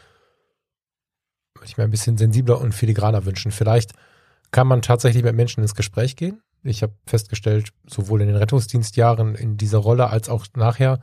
würde 1.56 1.68
ich 1.68 1.78
mir 1.78 1.84
ein 1.84 1.92
bisschen 1.92 2.18
sensibler 2.18 2.60
und 2.60 2.74
filigraner 2.74 3.26
wünschen. 3.26 3.52
Vielleicht 3.52 3.94
kann 4.52 4.68
man 4.68 4.82
tatsächlich 4.82 5.24
mit 5.24 5.36
Menschen 5.36 5.62
ins 5.62 5.76
Gespräch 5.76 6.16
gehen. 6.16 6.42
Ich 6.64 6.82
habe 6.82 6.94
festgestellt, 7.06 7.70
sowohl 7.86 8.22
in 8.22 8.28
den 8.28 8.38
Rettungsdienstjahren 8.38 9.36
in 9.36 9.58
dieser 9.58 9.78
Rolle 9.78 10.10
als 10.10 10.30
auch 10.30 10.46
nachher, 10.56 11.00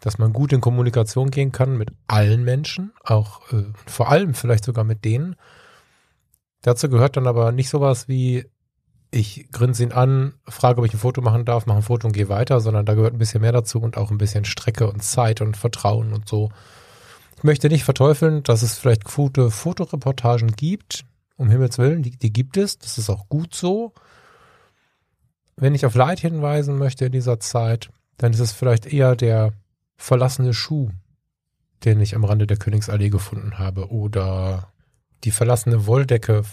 dass 0.00 0.18
man 0.18 0.32
gut 0.32 0.52
in 0.52 0.60
Kommunikation 0.60 1.30
gehen 1.30 1.52
kann 1.52 1.76
mit 1.76 1.90
allen 2.06 2.44
Menschen, 2.44 2.92
auch 3.02 3.50
äh, 3.52 3.64
vor 3.86 4.10
allem 4.10 4.34
vielleicht 4.34 4.64
sogar 4.64 4.84
mit 4.84 5.04
denen. 5.04 5.36
Dazu 6.62 6.88
gehört 6.88 7.16
dann 7.16 7.26
aber 7.26 7.52
nicht 7.52 7.70
sowas 7.70 8.08
wie, 8.08 8.44
ich 9.16 9.50
grinse 9.50 9.82
ihn 9.82 9.92
an, 9.92 10.34
frage, 10.46 10.78
ob 10.78 10.86
ich 10.86 10.92
ein 10.92 10.98
Foto 10.98 11.22
machen 11.22 11.44
darf, 11.44 11.66
mache 11.66 11.78
ein 11.78 11.82
Foto 11.82 12.06
und 12.06 12.12
gehe 12.12 12.28
weiter, 12.28 12.60
sondern 12.60 12.84
da 12.84 12.94
gehört 12.94 13.14
ein 13.14 13.18
bisschen 13.18 13.40
mehr 13.40 13.52
dazu 13.52 13.80
und 13.80 13.96
auch 13.96 14.10
ein 14.10 14.18
bisschen 14.18 14.44
Strecke 14.44 14.90
und 14.90 15.02
Zeit 15.02 15.40
und 15.40 15.56
Vertrauen 15.56 16.12
und 16.12 16.28
so. 16.28 16.50
Ich 17.36 17.42
möchte 17.42 17.68
nicht 17.68 17.84
verteufeln, 17.84 18.42
dass 18.42 18.62
es 18.62 18.78
vielleicht 18.78 19.04
gute 19.04 19.50
Fotoreportagen 19.50 20.52
gibt, 20.52 21.04
um 21.36 21.50
Himmels 21.50 21.78
Willen, 21.78 22.02
die, 22.02 22.10
die 22.10 22.32
gibt 22.32 22.56
es, 22.56 22.78
das 22.78 22.98
ist 22.98 23.10
auch 23.10 23.28
gut 23.28 23.54
so. 23.54 23.92
Wenn 25.56 25.74
ich 25.74 25.86
auf 25.86 25.94
Leid 25.94 26.20
hinweisen 26.20 26.76
möchte 26.78 27.06
in 27.06 27.12
dieser 27.12 27.40
Zeit, 27.40 27.90
dann 28.18 28.32
ist 28.32 28.40
es 28.40 28.52
vielleicht 28.52 28.86
eher 28.86 29.16
der 29.16 29.52
verlassene 29.96 30.52
Schuh, 30.52 30.90
den 31.84 32.00
ich 32.00 32.14
am 32.14 32.24
Rande 32.24 32.46
der 32.46 32.58
Königsallee 32.58 33.08
gefunden 33.08 33.58
habe, 33.58 33.90
oder 33.90 34.68
die 35.24 35.30
verlassene 35.30 35.86
Wolldecke, 35.86 36.44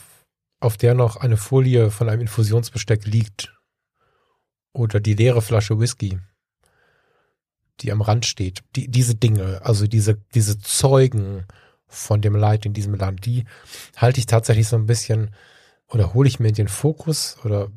auf 0.64 0.78
der 0.78 0.94
noch 0.94 1.18
eine 1.18 1.38
Folie 1.38 1.92
von 1.92 2.10
einem 2.10 2.22
Infusionsbesteck 2.22 3.06
liegt, 3.06 3.54
oder 4.74 5.00
die 5.00 5.14
leere 5.14 5.42
Flasche 5.42 5.80
Whisky, 5.80 6.20
die 7.82 7.92
am 7.92 8.02
Rand 8.02 8.26
steht. 8.26 8.64
Die, 8.76 8.90
diese 8.90 9.16
Dinge, 9.16 9.62
also 9.64 9.88
diese, 9.88 10.16
diese 10.34 10.58
Zeugen 10.60 11.46
von 11.88 12.22
dem 12.22 12.36
Leid 12.36 12.66
in 12.66 12.74
diesem 12.74 12.96
Land, 12.96 13.26
die 13.26 13.46
halte 13.96 14.20
ich 14.20 14.26
tatsächlich 14.26 14.68
so 14.68 14.76
ein 14.76 14.88
bisschen 14.88 15.36
oder 15.88 16.14
hole 16.14 16.28
ich 16.28 16.40
mir 16.40 16.48
in 16.48 16.56
den 16.56 16.68
Fokus 16.68 17.38
oder 17.44 17.70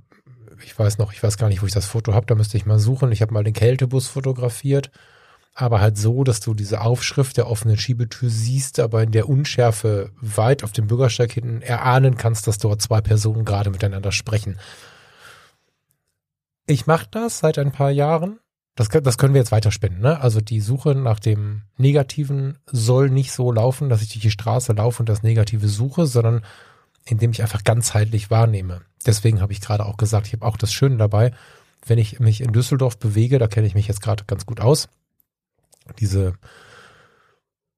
ich 0.65 0.79
weiß 0.79 0.97
noch, 0.97 1.13
ich 1.13 1.23
weiß 1.23 1.37
gar 1.37 1.49
nicht, 1.49 1.61
wo 1.61 1.67
ich 1.67 1.73
das 1.73 1.85
Foto 1.85 2.15
habe, 2.15 2.27
da 2.27 2.35
müsste 2.35 2.57
ich 2.57 2.65
mal 2.65 2.79
suchen. 2.79 3.13
Ich 3.13 3.21
habe 3.21 3.35
mal 3.35 3.45
den 3.45 3.53
Kältebus 3.53 4.09
fotografiert 4.09 4.91
aber 5.59 5.81
halt 5.81 5.97
so, 5.97 6.23
dass 6.23 6.41
du 6.41 6.53
diese 6.53 6.83
Aufschrift 6.83 7.39
der 7.39 7.49
offenen 7.49 7.79
Schiebetür 7.79 8.29
siehst, 8.29 8.79
aber 8.79 9.03
in 9.03 9.11
der 9.11 9.27
Unschärfe 9.27 10.11
weit 10.21 10.63
auf 10.63 10.73
dem 10.73 10.87
Bürgersteig 10.87 11.33
hinten 11.33 11.63
erahnen 11.63 12.19
kannst, 12.19 12.47
dass 12.47 12.59
dort 12.59 12.83
zwei 12.83 13.01
Personen 13.01 13.47
gerade 13.47 13.71
miteinander 13.71 14.13
sprechen. 14.13 14.59
Ich 16.67 16.87
mache 16.87 17.07
das 17.11 17.39
seit 17.39 17.59
ein 17.59 17.73
paar 17.73 17.91
Jahren. 17.91 18.39
Das, 18.75 18.89
das 18.91 19.17
können 19.17 19.33
wir 19.33 19.41
jetzt 19.41 19.53
weiterspinnen. 19.53 19.99
Ne? 19.99 20.21
Also 20.21 20.43
die 20.43 20.61
Suche 20.61 20.95
nach 20.95 21.21
dem 21.21 21.63
Negativen 21.79 22.59
soll 22.67 23.09
nicht 23.09 23.33
so 23.33 23.51
laufen, 23.51 23.89
dass 23.89 24.03
ich 24.03 24.11
durch 24.11 24.23
die 24.23 24.31
Straße 24.31 24.75
laufe 24.75 25.01
und 25.01 25.09
das 25.09 25.23
Negative 25.23 25.69
suche, 25.69 26.05
sondern 26.05 26.45
indem 27.07 27.31
ich 27.31 27.41
einfach 27.41 27.65
ganzheitlich 27.65 28.31
wahrnehme. 28.31 28.83
Deswegen 29.07 29.41
habe 29.41 29.55
ich 29.55 29.63
gerade 29.63 29.87
auch 29.87 29.97
gesagt, 29.97 30.27
ich 30.27 30.35
habe 30.35 30.45
auch 30.45 30.59
das 30.59 30.73
Schöne 30.73 30.99
dabei, 30.99 31.33
wenn 31.87 31.99
ich 31.99 32.21
mich 32.21 32.43
in 32.43 32.53
Düsseldorf 32.53 32.99
bewege, 32.99 33.39
da 33.39 33.47
kenne 33.47 33.67
ich 33.67 33.75
mich 33.75 33.89
jetzt 33.89 34.03
gerade 34.03 34.25
ganz 34.27 34.45
gut 34.45 34.61
aus, 34.61 34.89
diese 35.99 36.35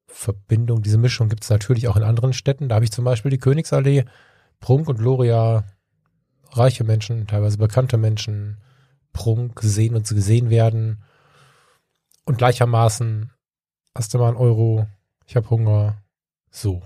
Verbindung, 0.06 0.82
diese 0.82 0.98
Mischung 0.98 1.28
gibt 1.28 1.44
es 1.44 1.50
natürlich 1.50 1.86
auch 1.86 1.96
in 1.96 2.02
anderen 2.02 2.32
Städten. 2.32 2.68
Da 2.68 2.76
habe 2.76 2.84
ich 2.84 2.90
zum 2.92 3.04
Beispiel 3.04 3.30
die 3.30 3.38
Königsallee, 3.38 4.04
Prunk 4.58 4.88
und 4.88 4.98
Gloria, 4.98 5.64
reiche 6.50 6.82
Menschen, 6.82 7.26
teilweise 7.26 7.58
bekannte 7.58 7.98
Menschen, 7.98 8.58
Prunk 9.12 9.60
sehen 9.62 9.94
und 9.94 10.08
gesehen 10.08 10.50
werden. 10.50 11.04
Und 12.24 12.38
gleichermaßen 12.38 13.32
hast 13.94 14.12
du 14.12 14.18
mal 14.18 14.28
einen 14.28 14.36
Euro, 14.36 14.86
ich 15.26 15.36
habe 15.36 15.50
Hunger, 15.50 16.02
so. 16.50 16.82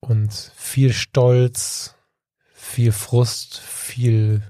Und 0.00 0.32
viel 0.32 0.92
Stolz, 0.92 1.94
viel 2.52 2.92
Frust, 2.92 3.58
viel, 3.58 4.42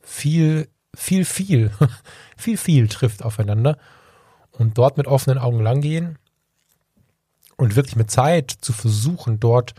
viel, 0.00 0.68
viel, 0.94 1.24
viel, 1.24 1.70
viel, 2.36 2.56
viel 2.56 2.88
trifft 2.88 3.22
aufeinander 3.22 3.78
und 4.60 4.76
dort 4.76 4.98
mit 4.98 5.06
offenen 5.06 5.38
Augen 5.38 5.60
langgehen 5.60 6.18
und 7.56 7.76
wirklich 7.76 7.96
mit 7.96 8.10
Zeit 8.10 8.50
zu 8.60 8.74
versuchen, 8.74 9.40
dort 9.40 9.74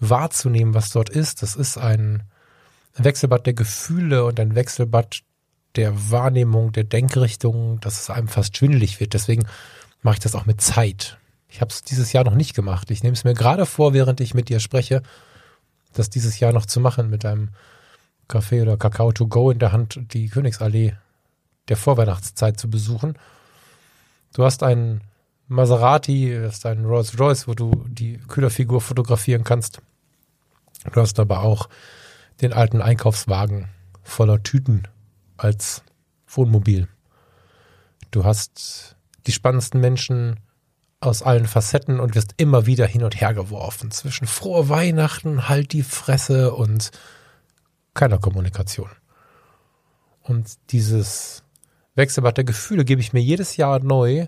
wahrzunehmen, 0.00 0.74
was 0.74 0.90
dort 0.90 1.08
ist. 1.08 1.42
Das 1.42 1.54
ist 1.54 1.78
ein 1.78 2.24
Wechselbad 2.96 3.46
der 3.46 3.54
Gefühle 3.54 4.24
und 4.24 4.40
ein 4.40 4.56
Wechselbad 4.56 5.20
der 5.76 6.10
Wahrnehmung, 6.10 6.72
der 6.72 6.82
Denkrichtung, 6.82 7.78
dass 7.78 8.00
es 8.00 8.10
einem 8.10 8.26
fast 8.26 8.56
schwindelig 8.56 8.98
wird. 8.98 9.14
Deswegen 9.14 9.46
mache 10.02 10.14
ich 10.14 10.20
das 10.20 10.34
auch 10.34 10.46
mit 10.46 10.60
Zeit. 10.60 11.16
Ich 11.48 11.60
habe 11.60 11.70
es 11.70 11.84
dieses 11.84 12.12
Jahr 12.12 12.24
noch 12.24 12.34
nicht 12.34 12.54
gemacht. 12.54 12.90
Ich 12.90 13.04
nehme 13.04 13.14
es 13.14 13.22
mir 13.22 13.34
gerade 13.34 13.66
vor, 13.66 13.94
während 13.94 14.20
ich 14.20 14.34
mit 14.34 14.48
dir 14.48 14.58
spreche, 14.58 15.04
das 15.92 16.10
dieses 16.10 16.40
Jahr 16.40 16.52
noch 16.52 16.66
zu 16.66 16.80
machen, 16.80 17.08
mit 17.08 17.24
einem 17.24 17.50
Kaffee 18.26 18.62
oder 18.62 18.78
Kakao 18.78 19.12
to 19.12 19.28
go 19.28 19.52
in 19.52 19.60
der 19.60 19.70
Hand 19.70 20.12
die 20.12 20.28
Königsallee 20.28 20.96
der 21.68 21.76
Vorweihnachtszeit 21.76 22.58
zu 22.58 22.68
besuchen 22.68 23.16
Du 24.34 24.44
hast 24.44 24.62
einen 24.64 25.00
Maserati, 25.46 26.36
hast 26.44 26.66
einen 26.66 26.84
Rolls 26.84 27.18
Royce, 27.18 27.46
wo 27.46 27.54
du 27.54 27.84
die 27.88 28.18
Kühlerfigur 28.18 28.80
fotografieren 28.80 29.44
kannst. 29.44 29.80
Du 30.92 31.00
hast 31.00 31.18
aber 31.20 31.42
auch 31.42 31.68
den 32.42 32.52
alten 32.52 32.82
Einkaufswagen 32.82 33.68
voller 34.02 34.42
Tüten 34.42 34.88
als 35.36 35.82
Wohnmobil. 36.26 36.88
Du 38.10 38.24
hast 38.24 38.96
die 39.26 39.32
spannendsten 39.32 39.80
Menschen 39.80 40.40
aus 41.00 41.22
allen 41.22 41.46
Facetten 41.46 42.00
und 42.00 42.16
wirst 42.16 42.34
immer 42.36 42.66
wieder 42.66 42.86
hin 42.86 43.04
und 43.04 43.20
her 43.20 43.34
geworfen 43.34 43.92
zwischen 43.92 44.26
frohe 44.26 44.68
Weihnachten, 44.68 45.48
halt 45.48 45.72
die 45.72 45.82
Fresse 45.84 46.54
und 46.54 46.90
keiner 47.92 48.18
Kommunikation. 48.18 48.90
Und 50.22 50.56
dieses 50.72 51.44
Wechselbad 51.94 52.36
der 52.36 52.44
Gefühle 52.44 52.84
gebe 52.84 53.00
ich 53.00 53.12
mir 53.12 53.20
jedes 53.20 53.56
Jahr 53.56 53.80
neu. 53.80 54.26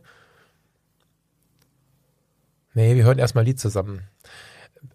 Nee, 2.74 2.94
wir 2.94 3.04
hören 3.04 3.18
erstmal 3.18 3.44
Lied 3.44 3.58
zusammen. 3.58 4.02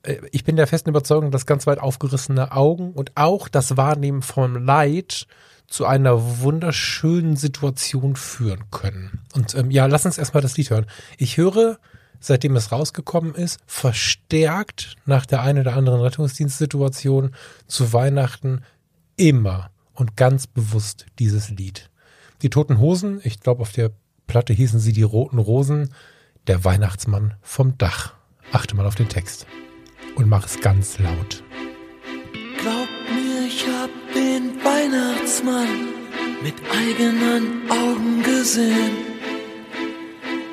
Äh, 0.04 0.18
ich 0.32 0.44
bin 0.44 0.56
der 0.56 0.68
festen 0.68 0.90
Überzeugung, 0.90 1.32
dass 1.32 1.46
ganz 1.46 1.68
weit 1.68 1.80
aufgerissene 1.80 2.52
Augen 2.52 2.94
und 2.94 3.12
auch 3.16 3.48
das 3.48 3.78
Wahrnehmen 3.78 4.22
von 4.22 4.66
Leid 4.66 5.28
zu 5.68 5.86
einer 5.86 6.42
wunderschönen 6.42 7.36
Situation 7.38 8.16
führen 8.16 8.66
können. 8.72 9.22
Und 9.34 9.56
ähm, 9.56 9.72
ja, 9.72 9.86
lass 9.86 10.06
uns 10.06 10.18
erstmal 10.18 10.44
das 10.44 10.58
Lied 10.58 10.70
hören. 10.70 10.86
Ich 11.18 11.38
höre 11.38 11.80
seitdem 12.22 12.56
es 12.56 12.72
rausgekommen 12.72 13.36
ist, 13.36 13.60
verstärkt 13.66 14.96
nach 15.06 15.26
der 15.26 15.42
einen 15.42 15.60
oder 15.60 15.76
anderen 15.76 16.02
Rettungsdienstsituation 16.02 17.36
zu 17.68 17.92
Weihnachten 17.92 18.62
immer 19.18 19.72
und 19.94 20.16
ganz 20.16 20.48
bewusst 20.48 21.08
dieses 21.20 21.50
Lied. 21.50 21.90
Die 22.42 22.50
Toten 22.50 22.80
Hosen, 22.80 23.22
ich 23.24 23.40
glaube 23.40 23.62
auf 23.62 23.72
der 23.72 23.92
Platte 24.26 24.52
hießen 24.54 24.80
sie 24.80 24.94
die 24.94 25.04
Roten 25.04 25.38
Rosen, 25.38 25.94
der 26.48 26.64
Weihnachtsmann 26.66 27.36
vom 27.42 27.78
Dach. 27.78 28.14
Achte 28.52 28.76
mal 28.76 28.88
auf 28.88 28.96
den 28.96 29.10
Text 29.10 29.46
und 30.16 30.28
mach 30.28 30.46
es 30.46 30.60
ganz 30.60 30.98
laut. 30.98 31.44
Glaub 32.60 32.88
mir, 33.14 33.46
ich 33.46 33.68
hab 33.68 33.90
den 34.16 34.56
Weihnachtsmann 34.64 35.90
mit 36.42 36.56
eigenen 36.72 37.70
Augen 37.70 38.24
gesehen. 38.24 38.98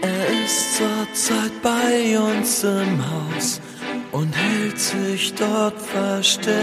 Er 0.02 0.44
ist 0.44 0.76
zurzeit 0.76 1.62
bei 1.62 2.18
uns 2.18 2.64
im 2.64 3.10
Haus 3.10 3.62
und 4.12 4.36
hält 4.36 4.78
sich 4.78 5.34
dort 5.34 5.80
versteckt. 5.80 6.58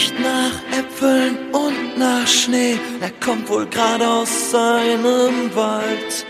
Riecht 0.00 0.18
nach 0.18 0.78
Äpfeln 0.78 1.36
und 1.52 1.98
nach 1.98 2.26
Schnee. 2.26 2.78
Er 3.02 3.10
kommt 3.22 3.46
wohl 3.50 3.66
gerade 3.66 4.08
aus 4.08 4.50
seinem 4.50 5.54
Wald. 5.54 6.26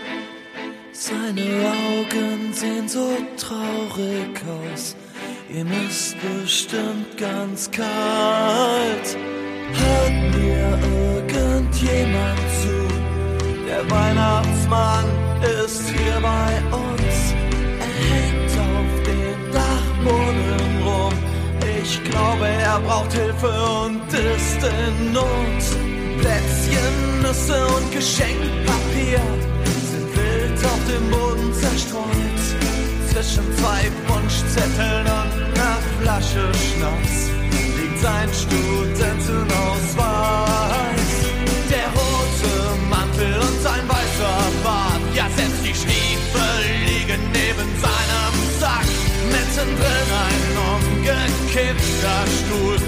Seine 0.91 1.71
Augen 1.87 2.51
sehen 2.51 2.89
so 2.89 3.15
traurig 3.37 4.41
aus. 4.73 4.97
Ihm 5.49 5.69
ist 5.87 6.17
bestimmt 6.19 7.15
ganz 7.15 7.71
kalt. 7.71 9.17
Hört 9.79 10.35
mir 10.35 10.77
irgendjemand 11.31 12.39
zu? 12.61 12.87
Der 13.69 13.89
Weihnachtsmann 13.89 15.05
ist 15.65 15.83
hier 15.87 16.19
bei 16.21 16.75
uns. 16.75 17.33
Er 17.79 17.93
hängt 18.11 18.51
auf 18.59 19.03
dem 19.05 20.07
rum. 20.07 20.50
Ich 21.83 22.03
glaube, 22.03 22.47
er 22.47 22.79
braucht 22.79 23.11
Hilfe 23.13 23.51
und 23.85 24.01
ist 24.13 24.63
in 24.63 25.13
Not. 25.13 25.25
Plätzchen, 26.19 27.21
Nüsse 27.21 27.65
und 27.65 27.91
Geschenkpapier 27.91 29.19
sind 29.89 30.15
wild 30.15 30.63
auf 30.63 30.79
dem 30.87 31.09
Boden 31.09 31.51
zerstreut. 31.53 32.39
Zwischen 33.11 33.57
zwei 33.57 33.91
Wunschzetteln 34.07 35.05
und 35.05 35.09
einer 35.09 35.79
Flasche 36.01 36.53
Schnaps 36.53 37.29
liegt 37.75 37.99
sein 37.99 38.29
Studentenausweis. 38.31 40.90
nur 52.51 52.80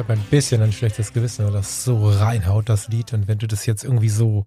habe 0.00 0.14
ein 0.14 0.26
bisschen 0.30 0.62
ein 0.62 0.72
schlechtes 0.72 1.12
Gewissen, 1.12 1.44
weil 1.44 1.52
das 1.52 1.84
so 1.84 2.08
reinhaut, 2.08 2.68
das 2.68 2.88
Lied. 2.88 3.12
Und 3.12 3.28
wenn 3.28 3.38
du 3.38 3.46
das 3.46 3.66
jetzt 3.66 3.84
irgendwie 3.84 4.08
so 4.08 4.46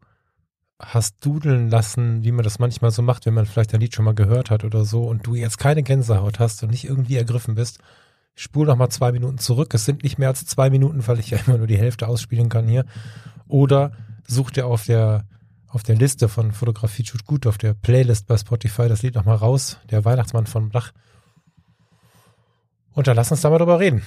hast 0.80 1.24
dudeln 1.24 1.70
lassen, 1.70 2.24
wie 2.24 2.32
man 2.32 2.44
das 2.44 2.60
manchmal 2.60 2.92
so 2.92 3.04
macht, 3.04 3.26
wenn 3.26 3.36
man 3.36 3.46
vielleicht 3.46 3.74
ein 3.74 3.80
Lied 3.80 3.94
schon 3.94 4.04
mal 4.04 4.16
gehört 4.16 4.50
hat 4.50 4.64
oder 4.64 4.84
so 4.84 5.04
und 5.04 5.26
du 5.26 5.36
jetzt 5.36 5.60
keine 5.60 5.84
Gänsehaut 5.84 6.40
hast 6.40 6.64
und 6.64 6.72
nicht 6.72 6.86
irgendwie 6.86 7.18
ergriffen 7.18 7.54
bist, 7.56 7.80
spul 8.36 8.66
noch 8.66 8.76
mal 8.76 8.90
zwei 8.90 9.12
Minuten 9.12 9.38
zurück. 9.38 9.74
Es 9.76 9.86
sind 9.86 10.04
nicht 10.04 10.18
mehr 10.18 10.30
als 10.30 10.44
zwei 10.46 10.72
Minuten, 10.72 11.06
weil 11.08 11.20
ich 11.20 11.30
ja 11.30 11.38
immer 11.46 11.60
nur 11.60 11.68
die 11.68 11.78
Hälfte 11.78 12.08
ausspielen 12.08 12.50
kann 12.50 12.68
hier. 12.68 12.86
Oder 13.48 13.92
such 14.28 14.52
dir 14.52 14.66
auf 14.66 14.86
der 14.86 15.26
auf 15.68 15.84
der 15.84 15.96
Liste 15.96 16.30
von 16.30 16.52
Fotografie 16.52 17.04
tut 17.04 17.26
gut, 17.26 17.48
auf 17.48 17.58
der 17.58 17.74
Playlist 17.74 18.28
bei 18.28 18.38
Spotify 18.38 18.88
das 18.88 19.02
Lied 19.02 19.16
noch 19.16 19.26
mal 19.26 19.36
raus, 19.36 19.78
der 19.90 20.06
Weihnachtsmann 20.06 20.46
von 20.46 20.70
Blach. 20.70 20.92
Und 22.94 23.08
dann 23.08 23.16
lass 23.16 23.32
uns 23.32 23.42
da 23.42 23.50
mal 23.50 23.58
drüber 23.58 23.80
reden. 23.80 24.04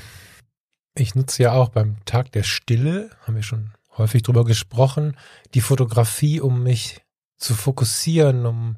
Ich 0.98 1.14
nutze 1.14 1.42
ja 1.42 1.52
auch 1.52 1.68
beim 1.68 2.02
Tag 2.06 2.32
der 2.32 2.42
Stille, 2.42 3.10
haben 3.22 3.36
wir 3.36 3.42
schon 3.42 3.72
häufig 3.98 4.22
drüber 4.22 4.44
gesprochen, 4.44 5.16
die 5.52 5.60
Fotografie, 5.60 6.40
um 6.40 6.62
mich 6.62 7.02
zu 7.36 7.54
fokussieren, 7.54 8.46
um 8.46 8.76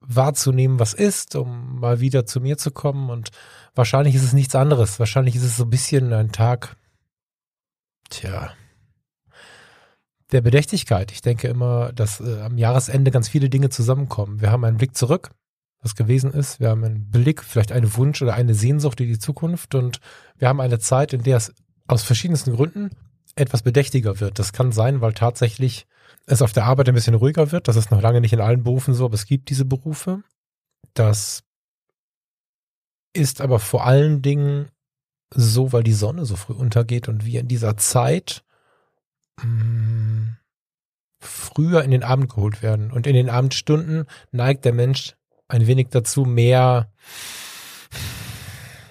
wahrzunehmen, 0.00 0.78
was 0.78 0.94
ist, 0.94 1.34
um 1.34 1.80
mal 1.80 1.98
wieder 1.98 2.26
zu 2.26 2.40
mir 2.40 2.58
zu 2.58 2.70
kommen. 2.70 3.10
Und 3.10 3.30
wahrscheinlich 3.74 4.14
ist 4.14 4.22
es 4.22 4.32
nichts 4.32 4.54
anderes. 4.54 5.00
Wahrscheinlich 5.00 5.34
ist 5.34 5.44
es 5.44 5.56
so 5.56 5.64
ein 5.64 5.70
bisschen 5.70 6.12
ein 6.12 6.30
Tag, 6.30 6.76
tja, 8.08 8.52
der 10.30 10.42
Bedächtigkeit. 10.42 11.10
Ich 11.10 11.22
denke 11.22 11.48
immer, 11.48 11.92
dass 11.92 12.20
äh, 12.20 12.40
am 12.40 12.56
Jahresende 12.56 13.10
ganz 13.10 13.28
viele 13.28 13.50
Dinge 13.50 13.68
zusammenkommen. 13.70 14.40
Wir 14.40 14.52
haben 14.52 14.64
einen 14.64 14.78
Blick 14.78 14.96
zurück, 14.96 15.30
was 15.82 15.94
gewesen 15.96 16.32
ist. 16.32 16.60
Wir 16.60 16.70
haben 16.70 16.84
einen 16.84 17.10
Blick, 17.10 17.42
vielleicht 17.42 17.72
einen 17.72 17.94
Wunsch 17.96 18.22
oder 18.22 18.34
eine 18.34 18.54
Sehnsucht 18.54 19.00
in 19.00 19.08
die 19.08 19.18
Zukunft. 19.18 19.74
Und 19.74 20.00
wir 20.38 20.48
haben 20.48 20.60
eine 20.60 20.78
Zeit, 20.78 21.12
in 21.12 21.22
der 21.22 21.36
es 21.36 21.52
aus 21.88 22.02
verschiedensten 22.02 22.54
Gründen 22.54 22.90
etwas 23.34 23.62
bedächtiger 23.62 24.20
wird. 24.20 24.38
Das 24.38 24.52
kann 24.52 24.72
sein, 24.72 25.00
weil 25.00 25.12
tatsächlich 25.12 25.86
es 26.26 26.40
auf 26.42 26.52
der 26.52 26.64
Arbeit 26.64 26.88
ein 26.88 26.94
bisschen 26.94 27.14
ruhiger 27.14 27.50
wird. 27.50 27.66
Das 27.66 27.76
ist 27.76 27.90
noch 27.90 28.00
lange 28.00 28.20
nicht 28.20 28.32
in 28.32 28.40
allen 28.40 28.62
Berufen 28.62 28.94
so, 28.94 29.04
aber 29.06 29.14
es 29.14 29.26
gibt 29.26 29.50
diese 29.50 29.64
Berufe. 29.64 30.22
Das 30.94 31.42
ist 33.12 33.40
aber 33.40 33.58
vor 33.58 33.84
allen 33.84 34.22
Dingen 34.22 34.68
so, 35.34 35.72
weil 35.72 35.82
die 35.82 35.92
Sonne 35.92 36.26
so 36.26 36.36
früh 36.36 36.54
untergeht 36.54 37.08
und 37.08 37.24
wir 37.24 37.40
in 37.40 37.48
dieser 37.48 37.76
Zeit 37.76 38.44
mh, 39.42 40.36
früher 41.20 41.82
in 41.82 41.90
den 41.90 42.04
Abend 42.04 42.32
geholt 42.32 42.62
werden. 42.62 42.92
Und 42.92 43.06
in 43.06 43.14
den 43.14 43.30
Abendstunden 43.30 44.06
neigt 44.30 44.64
der 44.64 44.74
Mensch 44.74 45.16
ein 45.52 45.66
wenig 45.66 45.88
dazu, 45.90 46.24
mehr 46.24 46.88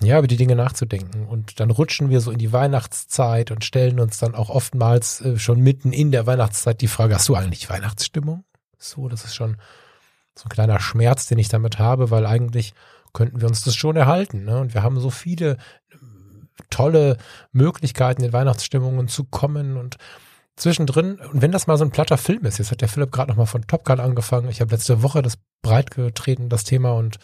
ja, 0.03 0.17
über 0.17 0.27
die 0.27 0.37
Dinge 0.37 0.55
nachzudenken. 0.55 1.27
Und 1.27 1.59
dann 1.59 1.69
rutschen 1.69 2.09
wir 2.09 2.21
so 2.21 2.31
in 2.31 2.39
die 2.39 2.53
Weihnachtszeit 2.53 3.51
und 3.51 3.65
stellen 3.65 3.99
uns 3.99 4.17
dann 4.17 4.35
auch 4.35 4.49
oftmals 4.49 5.21
äh, 5.21 5.37
schon 5.37 5.59
mitten 5.59 5.93
in 5.93 6.11
der 6.11 6.25
Weihnachtszeit 6.25 6.81
die 6.81 6.87
Frage, 6.87 7.15
hast 7.15 7.29
du 7.29 7.35
eigentlich 7.35 7.69
Weihnachtsstimmung? 7.69 8.43
So, 8.77 9.07
das 9.07 9.25
ist 9.25 9.35
schon 9.35 9.57
so 10.35 10.45
ein 10.45 10.49
kleiner 10.49 10.79
Schmerz, 10.79 11.27
den 11.27 11.37
ich 11.37 11.49
damit 11.49 11.77
habe, 11.77 12.09
weil 12.09 12.25
eigentlich 12.25 12.73
könnten 13.13 13.41
wir 13.41 13.47
uns 13.47 13.63
das 13.63 13.75
schon 13.75 13.95
erhalten. 13.95 14.45
Ne? 14.45 14.59
Und 14.59 14.73
wir 14.73 14.81
haben 14.81 14.99
so 14.99 15.09
viele 15.09 15.51
äh, 15.51 15.97
tolle 16.69 17.17
Möglichkeiten, 17.51 18.23
in 18.23 18.33
Weihnachtsstimmungen 18.33 19.07
zu 19.07 19.23
kommen 19.25 19.77
und 19.77 19.97
zwischendrin, 20.55 21.19
und 21.19 21.41
wenn 21.41 21.51
das 21.51 21.67
mal 21.67 21.77
so 21.77 21.85
ein 21.85 21.91
platter 21.91 22.17
Film 22.17 22.45
ist, 22.45 22.57
jetzt 22.57 22.71
hat 22.71 22.81
der 22.81 22.87
Philipp 22.87 23.11
gerade 23.11 23.29
nochmal 23.29 23.47
von 23.47 23.65
Top 23.67 23.85
Gun 23.85 23.99
angefangen, 23.99 24.49
ich 24.49 24.61
habe 24.61 24.71
letzte 24.71 25.01
Woche 25.03 25.21
das 25.21 25.37
breitgetreten, 25.61 26.49
das 26.49 26.63
Thema, 26.63 26.93
und 26.93 27.17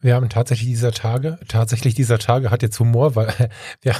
wir 0.00 0.16
haben 0.16 0.28
tatsächlich 0.28 0.68
dieser 0.68 0.92
Tage, 0.92 1.38
tatsächlich 1.46 1.94
dieser 1.94 2.18
Tage 2.18 2.50
hat 2.50 2.62
jetzt 2.62 2.78
Humor, 2.80 3.14
weil 3.14 3.28
wir, 3.80 3.94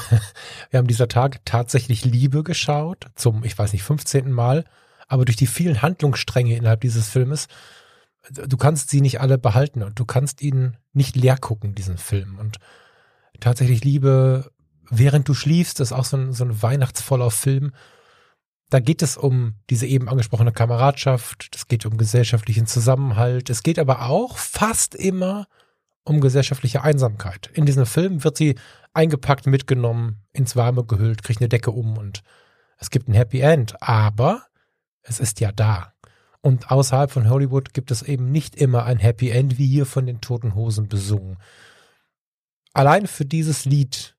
wir 0.71 0.79
haben 0.79 0.89
dieser 0.89 1.09
Tage 1.09 1.39
tatsächlich 1.45 2.05
Liebe 2.05 2.43
geschaut, 2.43 3.07
zum, 3.15 3.45
ich 3.45 3.57
weiß 3.57 3.73
nicht, 3.73 3.85
15. 3.85 4.31
Mal, 4.33 4.65
aber 5.07 5.25
durch 5.25 5.37
die 5.37 5.47
vielen 5.47 5.81
Handlungsstränge 5.81 6.57
innerhalb 6.57 6.81
dieses 6.81 7.09
Filmes, 7.09 7.47
du 8.31 8.57
kannst 8.57 8.91
sie 8.91 9.01
nicht 9.01 9.21
alle 9.21 9.39
behalten 9.39 9.83
und 9.83 9.99
du 9.99 10.05
kannst 10.05 10.43
ihn 10.43 10.77
nicht 10.93 11.17
leer 11.17 11.37
gucken, 11.37 11.75
diesen 11.75 11.99
Film. 11.99 12.39
Und 12.39 12.59
tatsächlich 13.41 13.85
Liebe, 13.85 14.51
während 14.91 15.29
du 15.29 15.35
schliefst, 15.35 15.81
ist 15.81 15.93
auch 15.93 16.05
so 16.05 16.17
ein, 16.17 16.33
so 16.33 16.45
ein 16.45 16.63
weihnachtsvoller 16.63 17.31
Film. 17.31 17.73
Da 18.73 18.81
geht 18.81 19.03
es 19.03 19.19
um 19.19 19.57
diese 19.69 19.87
eben 19.87 20.09
angesprochene 20.09 20.51
Kameradschaft, 20.51 21.55
es 21.55 21.69
geht 21.69 21.85
um 21.85 21.99
gesellschaftlichen 21.99 22.67
Zusammenhalt, 22.67 23.51
es 23.51 23.63
geht 23.63 23.79
aber 23.79 24.09
auch 24.09 24.39
fast 24.39 24.95
immer 24.95 25.47
um 26.05 26.23
gesellschaftliche 26.23 26.83
Einsamkeit. 26.83 27.51
In 27.53 27.67
diesem 27.67 27.85
Film 27.85 28.25
wird 28.25 28.39
sie 28.39 28.55
eingepackt, 28.95 29.47
mitgenommen, 29.47 30.23
ins 30.33 30.57
Warme 30.57 30.85
gehüllt, 30.85 31.23
kriegt 31.23 31.43
eine 31.43 31.51
Decke 31.51 31.71
um 31.71 31.99
und 31.99 32.23
es 32.79 32.89
gibt 32.89 33.09
ein 33.09 33.13
Happy 33.13 33.41
End. 33.41 33.75
Aber 33.83 34.47
es 35.03 35.21
ist 35.21 35.41
ja 35.41 35.53
da. 35.53 35.93
Und 36.41 36.71
außerhalb 36.71 37.11
von 37.11 37.29
Hollywood 37.29 37.75
gibt 37.75 37.91
es 37.91 38.01
eben 38.01 38.33
nicht 38.33 38.57
immer 38.57 38.87
ein 38.87 38.97
Happy 38.99 39.29
End, 39.29 39.59
wie 39.59 39.67
hier 39.67 39.85
von 39.85 40.07
den 40.07 40.23
Toten 40.23 40.55
Hosen 40.55 40.89
besungen. 40.89 41.37
Allein 42.73 43.07
für 43.07 43.27
dieses 43.27 43.67
Lied 43.67 44.17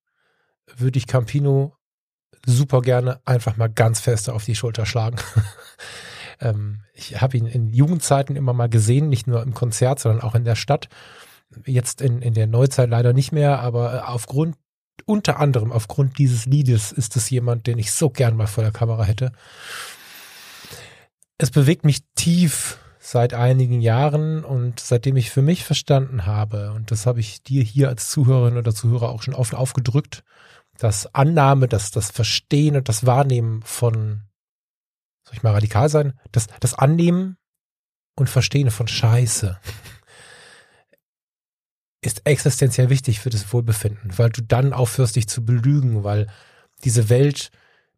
würde 0.78 1.00
ich 1.00 1.08
Campino 1.08 1.76
super 2.46 2.82
gerne 2.82 3.20
einfach 3.26 3.58
mal 3.58 3.70
ganz 3.70 4.00
fest 4.00 4.30
auf 4.30 4.46
die 4.46 4.56
Schulter 4.56 4.86
schlagen. 4.86 5.18
ähm, 6.40 6.82
ich 6.94 7.22
habe 7.22 7.38
ihn 7.38 7.46
in 7.46 7.74
Jugendzeiten 7.74 8.36
immer 8.36 8.54
mal 8.54 8.70
gesehen, 8.70 9.10
nicht 9.10 9.28
nur 9.28 9.42
im 9.44 9.54
Konzert, 9.54 10.00
sondern 10.00 10.22
auch 10.22 10.36
in 10.36 10.46
der 10.46 10.56
Stadt. 10.56 10.90
Jetzt 11.66 12.02
in, 12.02 12.22
in 12.22 12.34
der 12.34 12.48
Neuzeit 12.48 12.90
leider 12.90 13.14
nicht 13.14 13.32
mehr, 13.32 13.60
aber 13.60 13.94
äh, 13.94 14.00
aufgrund, 14.00 14.56
unter 15.06 15.40
anderem 15.40 15.72
aufgrund 15.72 16.18
dieses 16.18 16.46
Liedes 16.46 16.92
ist 16.92 17.16
es 17.16 17.30
jemand, 17.30 17.68
den 17.68 17.78
ich 17.78 17.92
so 17.92 18.10
gern 18.10 18.36
mal 18.36 18.48
vor 18.48 18.64
der 18.64 18.74
Kamera 18.74 19.04
hätte. 19.04 19.32
Es 21.38 21.52
bewegt 21.52 21.84
mich 21.84 22.02
tief 22.16 22.78
seit 23.00 23.34
einigen 23.34 23.82
Jahren 23.82 24.46
und 24.46 24.80
seitdem 24.80 25.18
ich 25.18 25.30
für 25.30 25.42
mich 25.42 25.66
verstanden 25.66 26.26
habe, 26.26 26.72
und 26.72 26.90
das 26.90 27.06
habe 27.06 27.20
ich 27.20 27.44
dir 27.44 27.62
hier 27.62 27.90
als 27.90 28.10
Zuhörerin 28.10 28.58
oder 28.58 28.74
Zuhörer 28.74 29.10
auch 29.10 29.22
schon 29.24 29.34
oft 29.34 29.54
aufgedrückt, 29.54 30.24
das 30.84 31.16
Annahme, 31.16 31.70
das, 31.70 31.92
das 31.92 32.12
Verstehen 32.12 32.76
und 32.76 32.90
das 32.90 33.06
Wahrnehmen 33.06 33.62
von, 33.64 34.24
soll 35.24 35.36
ich 35.36 35.44
mal 35.44 35.54
radikal 35.54 35.88
sein, 35.88 36.20
das, 36.34 36.48
das 36.60 36.74
Annehmen 36.74 37.38
und 38.16 38.30
Verstehen 38.30 38.70
von 38.70 38.90
Scheiße 38.90 39.58
ist 42.02 42.24
existenziell 42.26 42.90
wichtig 42.90 43.22
für 43.22 43.30
das 43.30 43.54
Wohlbefinden, 43.54 44.18
weil 44.18 44.30
du 44.30 44.42
dann 44.42 44.74
aufhörst, 44.74 45.16
dich 45.16 45.28
zu 45.28 45.46
belügen, 45.46 46.04
weil 46.04 46.28
diese 46.84 47.08
Welt 47.08 47.50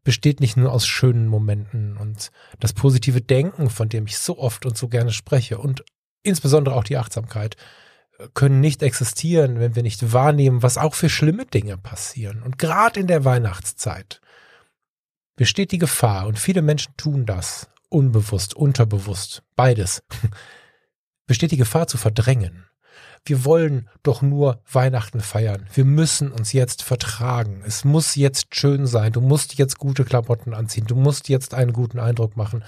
besteht 0.04 0.40
nicht 0.40 0.56
nur 0.56 0.72
aus 0.72 0.86
schönen 0.86 1.28
Momenten 1.28 1.98
und 1.98 2.32
das 2.60 2.74
positive 2.74 3.22
Denken, 3.22 3.72
von 3.72 3.90
dem 3.90 4.06
ich 4.06 4.20
so 4.20 4.38
oft 4.38 4.68
und 4.68 4.78
so 4.78 4.90
gerne 4.90 5.12
spreche 5.12 5.58
und 5.58 5.84
insbesondere 6.22 6.76
auch 6.76 6.84
die 6.84 6.98
Achtsamkeit, 6.98 7.58
können 8.34 8.62
nicht 8.62 8.82
existieren, 8.82 9.60
wenn 9.60 9.76
wir 9.76 9.84
nicht 9.84 10.14
wahrnehmen, 10.14 10.64
was 10.64 10.78
auch 10.78 10.96
für 10.96 11.10
schlimme 11.10 11.46
Dinge 11.46 11.78
passieren. 11.78 12.42
Und 12.44 12.58
gerade 12.58 13.00
in 13.00 13.08
der 13.08 13.26
Weihnachtszeit 13.26 14.22
besteht 15.36 15.72
die 15.72 15.78
Gefahr, 15.78 16.28
und 16.28 16.40
viele 16.40 16.62
Menschen 16.62 16.96
tun 16.98 17.26
das, 17.26 17.70
unbewusst, 17.90 18.54
unterbewusst, 18.54 19.44
beides, 19.56 20.04
besteht 21.28 21.52
die 21.52 21.58
Gefahr 21.58 21.88
zu 21.88 21.98
verdrängen. 21.98 22.66
Wir 23.26 23.44
wollen 23.44 23.90
doch 24.04 24.22
nur 24.22 24.62
Weihnachten 24.72 25.20
feiern. 25.20 25.68
Wir 25.74 25.84
müssen 25.84 26.32
uns 26.32 26.54
jetzt 26.54 26.84
vertragen. 26.84 27.64
Es 27.66 27.84
muss 27.84 28.16
jetzt 28.16 28.56
schön 28.56 28.86
sein. 28.86 29.14
Du 29.14 29.22
musst 29.22 29.58
jetzt 29.58 29.80
gute 29.80 30.06
Klamotten 30.06 30.54
anziehen. 30.54 30.86
Du 30.86 30.96
musst 30.96 31.28
jetzt 31.28 31.56
einen 31.56 31.74
guten 31.74 32.00
Eindruck 32.00 32.38
machen 32.38 32.64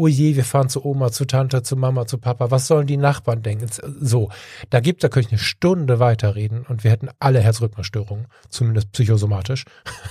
oh 0.00 0.08
je, 0.08 0.34
wir 0.34 0.44
fahren 0.44 0.70
zu 0.70 0.82
Oma, 0.84 1.12
zu 1.12 1.26
Tante, 1.26 1.62
zu 1.62 1.76
Mama, 1.76 2.06
zu 2.06 2.16
Papa, 2.16 2.50
was 2.50 2.66
sollen 2.66 2.86
die 2.86 2.96
Nachbarn 2.96 3.42
denken? 3.42 3.68
So, 4.00 4.30
da 4.70 4.80
gibt, 4.80 5.04
da 5.04 5.08
könnte 5.08 5.28
ich 5.28 5.32
eine 5.32 5.38
Stunde 5.38 5.98
weiterreden 5.98 6.62
und 6.62 6.84
wir 6.84 6.90
hätten 6.90 7.10
alle 7.18 7.40
Herzrhythmusstörungen, 7.40 8.26
zumindest 8.48 8.92
psychosomatisch, 8.92 9.66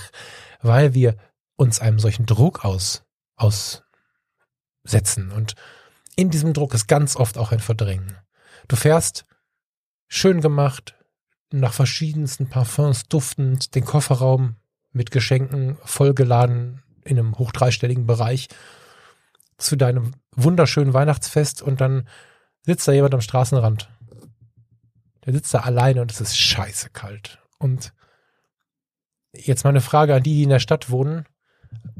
weil 0.62 0.94
wir 0.94 1.16
uns 1.56 1.80
einem 1.80 1.98
solchen 1.98 2.24
Druck 2.24 2.64
aus, 2.64 3.02
aussetzen 3.36 5.32
und 5.32 5.54
in 6.14 6.30
diesem 6.30 6.52
Druck 6.52 6.72
ist 6.72 6.86
ganz 6.86 7.16
oft 7.16 7.36
auch 7.36 7.50
ein 7.50 7.58
Verdrängen. 7.58 8.16
Du 8.68 8.76
fährst 8.76 9.24
schön 10.06 10.40
gemacht, 10.40 10.94
nach 11.50 11.72
verschiedensten 11.72 12.48
Parfums 12.48 13.08
duftend, 13.08 13.74
den 13.74 13.84
Kofferraum 13.84 14.54
mit 14.92 15.10
Geschenken 15.10 15.78
vollgeladen 15.84 16.84
in 17.02 17.18
einem 17.18 17.38
hoch 17.38 17.50
dreistelligen 17.50 18.06
Bereich 18.06 18.48
zu 19.60 19.76
deinem 19.76 20.12
wunderschönen 20.34 20.94
Weihnachtsfest 20.94 21.62
und 21.62 21.80
dann 21.80 22.08
sitzt 22.62 22.86
da 22.88 22.92
jemand 22.92 23.14
am 23.14 23.20
Straßenrand. 23.20 23.90
Der 25.24 25.32
sitzt 25.32 25.52
da 25.54 25.60
alleine 25.60 26.02
und 26.02 26.10
es 26.10 26.20
ist 26.20 26.36
scheiße 26.36 26.90
kalt. 26.90 27.38
Und 27.58 27.92
jetzt 29.32 29.64
mal 29.64 29.70
eine 29.70 29.80
Frage 29.80 30.14
an 30.14 30.22
die, 30.22 30.34
die 30.34 30.42
in 30.44 30.50
der 30.50 30.60
Stadt 30.60 30.90
wohnen. 30.90 31.26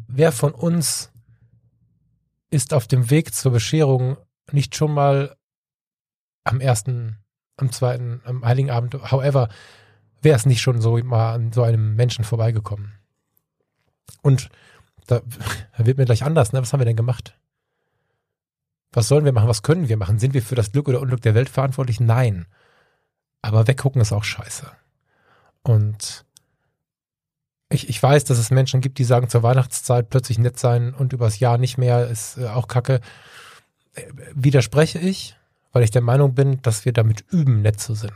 Wer 0.09 0.33
von 0.33 0.53
uns 0.53 1.13
ist 2.51 2.75
auf 2.75 2.87
dem 2.87 3.11
Weg 3.11 3.35
zur 3.35 3.53
Bescherung 3.53 4.17
nicht 4.51 4.75
schon 4.75 4.93
mal 4.93 5.37
am 6.45 6.61
ersten, 6.61 7.19
am 7.57 7.71
zweiten, 7.71 8.21
am 8.25 8.45
Heiligen 8.45 8.71
Abend, 8.71 8.95
however, 9.13 9.49
wer 10.23 10.35
ist 10.35 10.47
nicht 10.47 10.61
schon 10.61 10.81
so 10.81 10.97
mal 10.99 11.35
an 11.35 11.53
so 11.53 11.63
einem 11.63 11.95
Menschen 11.95 12.25
vorbeigekommen? 12.25 12.93
Und 14.23 14.49
da, 15.07 15.21
da 15.77 15.87
wird 15.87 15.99
mir 15.99 16.07
gleich 16.07 16.25
anders, 16.25 16.53
ne? 16.53 16.61
Was 16.61 16.73
haben 16.73 16.81
wir 16.81 16.87
denn 16.87 16.97
gemacht? 16.97 17.39
Was 18.93 19.09
sollen 19.09 19.25
wir 19.25 19.33
machen? 19.33 19.49
Was 19.49 19.63
können 19.63 19.89
wir 19.89 19.97
machen? 19.97 20.19
Sind 20.19 20.35
wir 20.35 20.43
für 20.43 20.57
das 20.57 20.73
Glück 20.73 20.89
oder 20.89 21.01
Unglück 21.01 21.23
der 21.23 21.35
Welt 21.35 21.49
verantwortlich? 21.49 22.01
Nein. 22.01 22.47
Aber 23.43 23.67
weggucken 23.67 24.01
ist 24.01 24.13
auch 24.13 24.25
scheiße. 24.25 24.67
Und 25.63 26.25
ich, 27.69 27.89
ich 27.89 28.03
weiß, 28.03 28.25
dass 28.25 28.39
es 28.39 28.51
Menschen 28.51 28.81
gibt, 28.81 28.99
die 28.99 29.05
sagen, 29.05 29.29
zur 29.29 29.43
Weihnachtszeit 29.43 30.11
plötzlich 30.11 30.39
nett 30.39 30.59
sein 30.59 30.93
und 30.93 31.13
übers 31.13 31.39
Jahr 31.39 31.57
nicht 31.57 31.79
mehr 31.79 32.09
ist 32.09 32.39
äh, 32.39 32.49
auch 32.49 32.67
kacke. 32.67 33.01
Äh, 33.95 34.03
widerspreche 34.35 34.99
ich, 34.99 35.37
weil 35.73 35.85
ich 35.85 35.93
der 35.93 36.03
Meinung 36.03 36.35
bin, 36.35 36.61
dass 36.63 36.85
wir 36.85 36.93
damit 36.93 37.25
üben, 37.31 37.63
nett 37.63 37.79
zu 37.81 37.95
sein. 37.95 38.13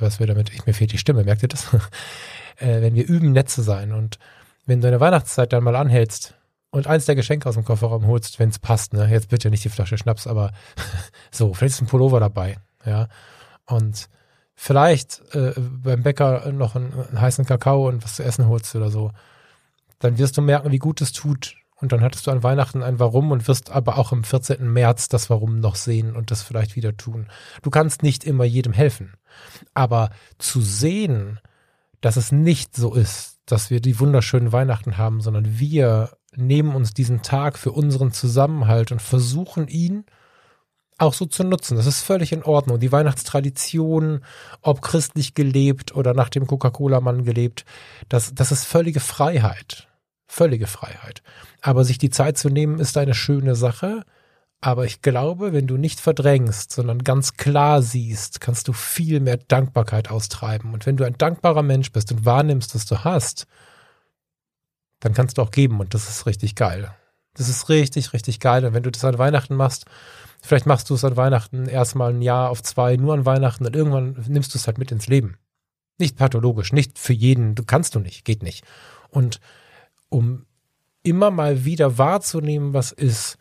Was 0.00 0.18
wir 0.18 0.26
damit, 0.26 0.50
ich, 0.52 0.66
mir 0.66 0.74
fehlt 0.74 0.92
die 0.92 0.98
Stimme, 0.98 1.24
merkt 1.24 1.42
ihr 1.42 1.48
das? 1.48 1.72
äh, 2.56 2.80
wenn 2.80 2.96
wir 2.96 3.06
üben, 3.06 3.30
nett 3.30 3.48
zu 3.48 3.62
sein 3.62 3.92
und 3.92 4.18
wenn 4.66 4.80
du 4.80 4.88
eine 4.88 5.00
Weihnachtszeit 5.00 5.52
dann 5.52 5.64
mal 5.64 5.76
anhältst 5.76 6.34
und 6.70 6.86
eins 6.86 7.04
der 7.04 7.16
Geschenke 7.16 7.48
aus 7.48 7.56
dem 7.56 7.64
Kofferraum 7.64 8.06
holst, 8.06 8.38
wenn 8.38 8.50
es 8.50 8.58
passt, 8.58 8.92
ne? 8.92 9.08
Jetzt 9.10 9.28
bitte 9.28 9.50
nicht 9.50 9.64
die 9.64 9.68
Flasche 9.68 9.98
Schnaps, 9.98 10.26
aber 10.26 10.52
so, 11.30 11.52
vielleicht 11.52 11.74
ist 11.74 11.82
ein 11.82 11.86
Pullover 11.86 12.20
dabei, 12.20 12.58
ja. 12.84 13.08
Und 13.66 14.08
vielleicht 14.54 15.22
äh, 15.34 15.54
beim 15.56 16.02
Bäcker 16.02 16.52
noch 16.52 16.76
einen, 16.76 16.92
einen, 16.92 17.20
heißen 17.20 17.44
Kakao 17.44 17.88
und 17.88 18.04
was 18.04 18.16
zu 18.16 18.24
essen 18.24 18.46
holst 18.46 18.74
oder 18.74 18.90
so. 18.90 19.12
Dann 19.98 20.18
wirst 20.18 20.36
du 20.36 20.42
merken, 20.42 20.70
wie 20.70 20.78
gut 20.78 21.00
es 21.00 21.12
tut. 21.12 21.56
Und 21.76 21.92
dann 21.92 22.02
hattest 22.02 22.26
du 22.26 22.30
an 22.30 22.42
Weihnachten 22.42 22.82
ein 22.82 22.98
Warum 22.98 23.30
und 23.30 23.48
wirst 23.48 23.70
aber 23.70 23.96
auch 23.96 24.12
am 24.12 24.22
14. 24.22 24.70
März 24.70 25.08
das 25.08 25.30
Warum 25.30 25.60
noch 25.60 25.76
sehen 25.76 26.14
und 26.14 26.30
das 26.30 26.42
vielleicht 26.42 26.76
wieder 26.76 26.94
tun. 26.94 27.28
Du 27.62 27.70
kannst 27.70 28.02
nicht 28.02 28.22
immer 28.24 28.44
jedem 28.44 28.74
helfen. 28.74 29.14
Aber 29.72 30.10
zu 30.36 30.60
sehen, 30.60 31.40
dass 32.02 32.16
es 32.16 32.32
nicht 32.32 32.76
so 32.76 32.94
ist, 32.94 33.38
dass 33.46 33.70
wir 33.70 33.80
die 33.80 33.98
wunderschönen 33.98 34.52
Weihnachten 34.52 34.98
haben, 34.98 35.22
sondern 35.22 35.58
wir 35.58 36.10
nehmen 36.36 36.74
uns 36.74 36.94
diesen 36.94 37.22
Tag 37.22 37.58
für 37.58 37.72
unseren 37.72 38.12
Zusammenhalt 38.12 38.92
und 38.92 39.02
versuchen 39.02 39.68
ihn 39.68 40.04
auch 41.00 41.14
so 41.14 41.24
zu 41.24 41.44
nutzen. 41.44 41.76
Das 41.76 41.86
ist 41.86 42.02
völlig 42.02 42.32
in 42.32 42.42
Ordnung. 42.42 42.78
Die 42.78 42.92
Weihnachtstradition, 42.92 44.22
ob 44.60 44.82
christlich 44.82 45.34
gelebt 45.34 45.94
oder 45.94 46.12
nach 46.14 46.28
dem 46.28 46.46
Coca-Cola-Mann 46.46 47.24
gelebt, 47.24 47.64
das, 48.08 48.34
das 48.34 48.52
ist 48.52 48.64
völlige 48.64 49.00
Freiheit. 49.00 49.88
Völlige 50.26 50.66
Freiheit. 50.66 51.22
Aber 51.62 51.84
sich 51.84 51.98
die 51.98 52.10
Zeit 52.10 52.38
zu 52.38 52.50
nehmen, 52.50 52.78
ist 52.78 52.96
eine 52.96 53.14
schöne 53.14 53.54
Sache. 53.54 54.04
Aber 54.60 54.84
ich 54.84 55.00
glaube, 55.00 55.54
wenn 55.54 55.66
du 55.66 55.78
nicht 55.78 56.00
verdrängst, 56.00 56.70
sondern 56.70 57.02
ganz 57.02 57.34
klar 57.38 57.80
siehst, 57.80 58.42
kannst 58.42 58.68
du 58.68 58.74
viel 58.74 59.20
mehr 59.20 59.38
Dankbarkeit 59.38 60.10
austreiben. 60.10 60.74
Und 60.74 60.84
wenn 60.84 60.98
du 60.98 61.04
ein 61.04 61.16
dankbarer 61.16 61.62
Mensch 61.62 61.90
bist 61.92 62.12
und 62.12 62.26
wahrnimmst, 62.26 62.74
was 62.74 62.84
du 62.84 63.02
hast, 63.04 63.46
dann 65.00 65.14
kannst 65.14 65.38
du 65.38 65.42
auch 65.42 65.50
geben 65.50 65.80
und 65.80 65.94
das 65.94 66.08
ist 66.08 66.26
richtig 66.26 66.54
geil. 66.54 66.94
Das 67.34 67.48
ist 67.48 67.68
richtig, 67.68 68.12
richtig 68.12 68.40
geil. 68.40 68.64
Und 68.64 68.74
wenn 68.74 68.82
du 68.82 68.90
das 68.90 69.04
an 69.04 69.18
Weihnachten 69.18 69.54
machst, 69.54 69.86
vielleicht 70.42 70.66
machst 70.66 70.90
du 70.90 70.94
es 70.94 71.04
an 71.04 71.16
Weihnachten 71.16 71.66
erstmal 71.66 72.12
ein 72.12 72.22
Jahr 72.22 72.50
auf 72.50 72.62
zwei, 72.62 72.96
nur 72.96 73.14
an 73.14 73.26
Weihnachten 73.26 73.66
und 73.66 73.74
irgendwann 73.74 74.24
nimmst 74.28 74.54
du 74.54 74.58
es 74.58 74.66
halt 74.66 74.78
mit 74.78 74.92
ins 74.92 75.06
Leben. 75.06 75.38
Nicht 75.98 76.16
pathologisch, 76.16 76.72
nicht 76.72 76.98
für 76.98 77.12
jeden, 77.12 77.54
du 77.54 77.64
kannst 77.64 77.94
du 77.94 78.00
nicht, 78.00 78.24
geht 78.24 78.42
nicht. 78.42 78.64
Und 79.08 79.40
um 80.08 80.46
immer 81.02 81.30
mal 81.30 81.64
wieder 81.64 81.98
wahrzunehmen, 81.98 82.74
was 82.74 82.92
ist, 82.92 83.38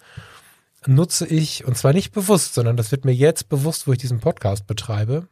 nutze 0.86 1.28
ich, 1.28 1.66
und 1.66 1.78
zwar 1.78 1.94
nicht 1.94 2.12
bewusst, 2.12 2.54
sondern 2.54 2.78
das 2.78 2.92
wird 2.92 3.06
mir 3.06 3.14
jetzt 3.14 3.50
bewusst, 3.50 3.88
wo 3.88 3.92
ich 3.92 3.98
diesen 3.98 4.20
Podcast 4.20 4.68
betreibe, 4.68 5.28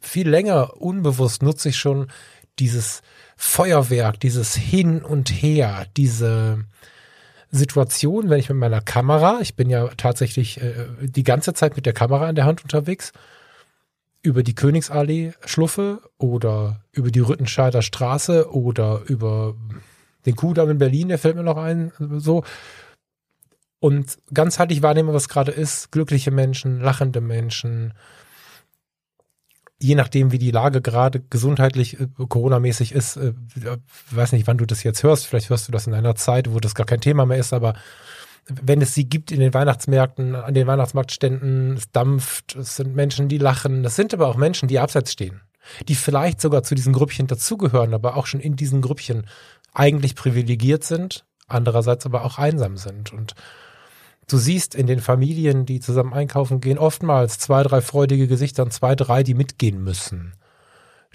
viel 0.00 0.28
länger 0.28 0.80
unbewusst 0.80 1.42
nutze 1.42 1.68
ich 1.68 1.76
schon 1.76 2.10
dieses 2.58 3.02
Feuerwerk, 3.36 4.20
dieses 4.20 4.54
Hin 4.54 5.02
und 5.02 5.30
Her, 5.30 5.86
diese 5.96 6.64
Situation, 7.50 8.30
wenn 8.30 8.40
ich 8.40 8.48
mit 8.48 8.58
meiner 8.58 8.80
Kamera, 8.80 9.38
ich 9.42 9.56
bin 9.56 9.68
ja 9.68 9.88
tatsächlich 9.96 10.60
äh, 10.60 10.86
die 11.02 11.22
ganze 11.22 11.52
Zeit 11.52 11.76
mit 11.76 11.84
der 11.86 11.92
Kamera 11.92 12.28
in 12.28 12.34
der 12.34 12.46
Hand 12.46 12.62
unterwegs, 12.62 13.12
über 14.22 14.42
die 14.42 14.54
Königsallee 14.54 15.32
schluffe 15.44 16.00
oder 16.16 16.80
über 16.92 17.10
die 17.10 17.20
Rüttenscheider 17.20 17.82
Straße 17.82 18.50
oder 18.50 19.02
über 19.06 19.54
den 20.24 20.36
Kuhdamm 20.36 20.70
in 20.70 20.78
Berlin, 20.78 21.08
der 21.08 21.18
fällt 21.18 21.36
mir 21.36 21.42
noch 21.42 21.56
ein, 21.56 21.92
so. 21.98 22.44
Und 23.80 24.18
ganzheitlich 24.32 24.80
wahrnehme, 24.80 25.12
was 25.12 25.28
gerade 25.28 25.50
ist, 25.50 25.90
glückliche 25.90 26.30
Menschen, 26.30 26.80
lachende 26.80 27.20
Menschen, 27.20 27.94
je 29.82 29.94
nachdem, 29.94 30.32
wie 30.32 30.38
die 30.38 30.50
Lage 30.50 30.80
gerade 30.80 31.20
gesundheitlich, 31.20 32.00
äh, 32.00 32.06
Corona-mäßig 32.28 32.92
ist, 32.92 33.16
äh, 33.16 33.32
weiß 34.10 34.32
nicht, 34.32 34.46
wann 34.46 34.58
du 34.58 34.66
das 34.66 34.82
jetzt 34.82 35.02
hörst, 35.02 35.26
vielleicht 35.26 35.50
hörst 35.50 35.68
du 35.68 35.72
das 35.72 35.86
in 35.86 35.94
einer 35.94 36.14
Zeit, 36.14 36.52
wo 36.52 36.60
das 36.60 36.74
gar 36.74 36.86
kein 36.86 37.00
Thema 37.00 37.26
mehr 37.26 37.38
ist, 37.38 37.52
aber 37.52 37.74
wenn 38.46 38.80
es 38.80 38.94
sie 38.94 39.08
gibt 39.08 39.30
in 39.30 39.40
den 39.40 39.54
Weihnachtsmärkten, 39.54 40.34
an 40.34 40.54
den 40.54 40.66
Weihnachtsmarktständen, 40.66 41.76
es 41.76 41.90
dampft, 41.90 42.56
es 42.56 42.76
sind 42.76 42.94
Menschen, 42.94 43.28
die 43.28 43.38
lachen, 43.38 43.82
das 43.82 43.96
sind 43.96 44.14
aber 44.14 44.28
auch 44.28 44.36
Menschen, 44.36 44.68
die 44.68 44.78
abseits 44.78 45.12
stehen, 45.12 45.40
die 45.88 45.94
vielleicht 45.94 46.40
sogar 46.40 46.62
zu 46.62 46.74
diesen 46.74 46.92
Grüppchen 46.92 47.26
dazugehören, 47.26 47.94
aber 47.94 48.16
auch 48.16 48.26
schon 48.26 48.40
in 48.40 48.56
diesen 48.56 48.82
Grüppchen 48.82 49.26
eigentlich 49.74 50.14
privilegiert 50.14 50.84
sind, 50.84 51.24
andererseits 51.46 52.06
aber 52.06 52.24
auch 52.24 52.38
einsam 52.38 52.76
sind. 52.76 53.12
Und 53.12 53.34
du 54.32 54.38
siehst 54.38 54.74
in 54.74 54.86
den 54.86 55.00
Familien, 55.00 55.66
die 55.66 55.80
zusammen 55.80 56.14
einkaufen 56.14 56.60
gehen, 56.60 56.78
oftmals 56.78 57.38
zwei, 57.38 57.62
drei 57.62 57.80
freudige 57.80 58.26
Gesichter 58.26 58.62
und 58.62 58.72
zwei, 58.72 58.94
drei, 58.94 59.22
die 59.22 59.34
mitgehen 59.34 59.82
müssen. 59.82 60.32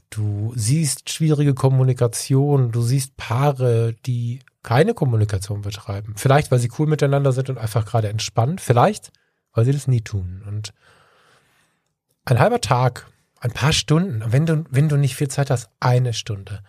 Du 0.09 0.53
siehst 0.55 1.09
schwierige 1.09 1.53
Kommunikation, 1.53 2.71
du 2.71 2.81
siehst 2.81 3.17
Paare, 3.17 3.95
die 4.05 4.39
keine 4.63 4.93
Kommunikation 4.93 5.61
betreiben. 5.61 6.13
Vielleicht, 6.15 6.51
weil 6.51 6.59
sie 6.59 6.71
cool 6.77 6.87
miteinander 6.87 7.31
sind 7.31 7.49
und 7.49 7.57
einfach 7.57 7.85
gerade 7.85 8.09
entspannt. 8.09 8.61
Vielleicht, 8.61 9.11
weil 9.53 9.65
sie 9.65 9.71
das 9.71 9.87
nie 9.87 10.01
tun. 10.01 10.43
Und 10.47 10.73
ein 12.25 12.39
halber 12.39 12.61
Tag, 12.61 13.07
ein 13.39 13.51
paar 13.51 13.73
Stunden, 13.73 14.23
wenn 14.27 14.45
du, 14.45 14.63
wenn 14.69 14.89
du 14.89 14.97
nicht 14.97 15.15
viel 15.15 15.29
Zeit 15.29 15.49
hast, 15.49 15.69
eine 15.79 16.13
Stunde. 16.13 16.61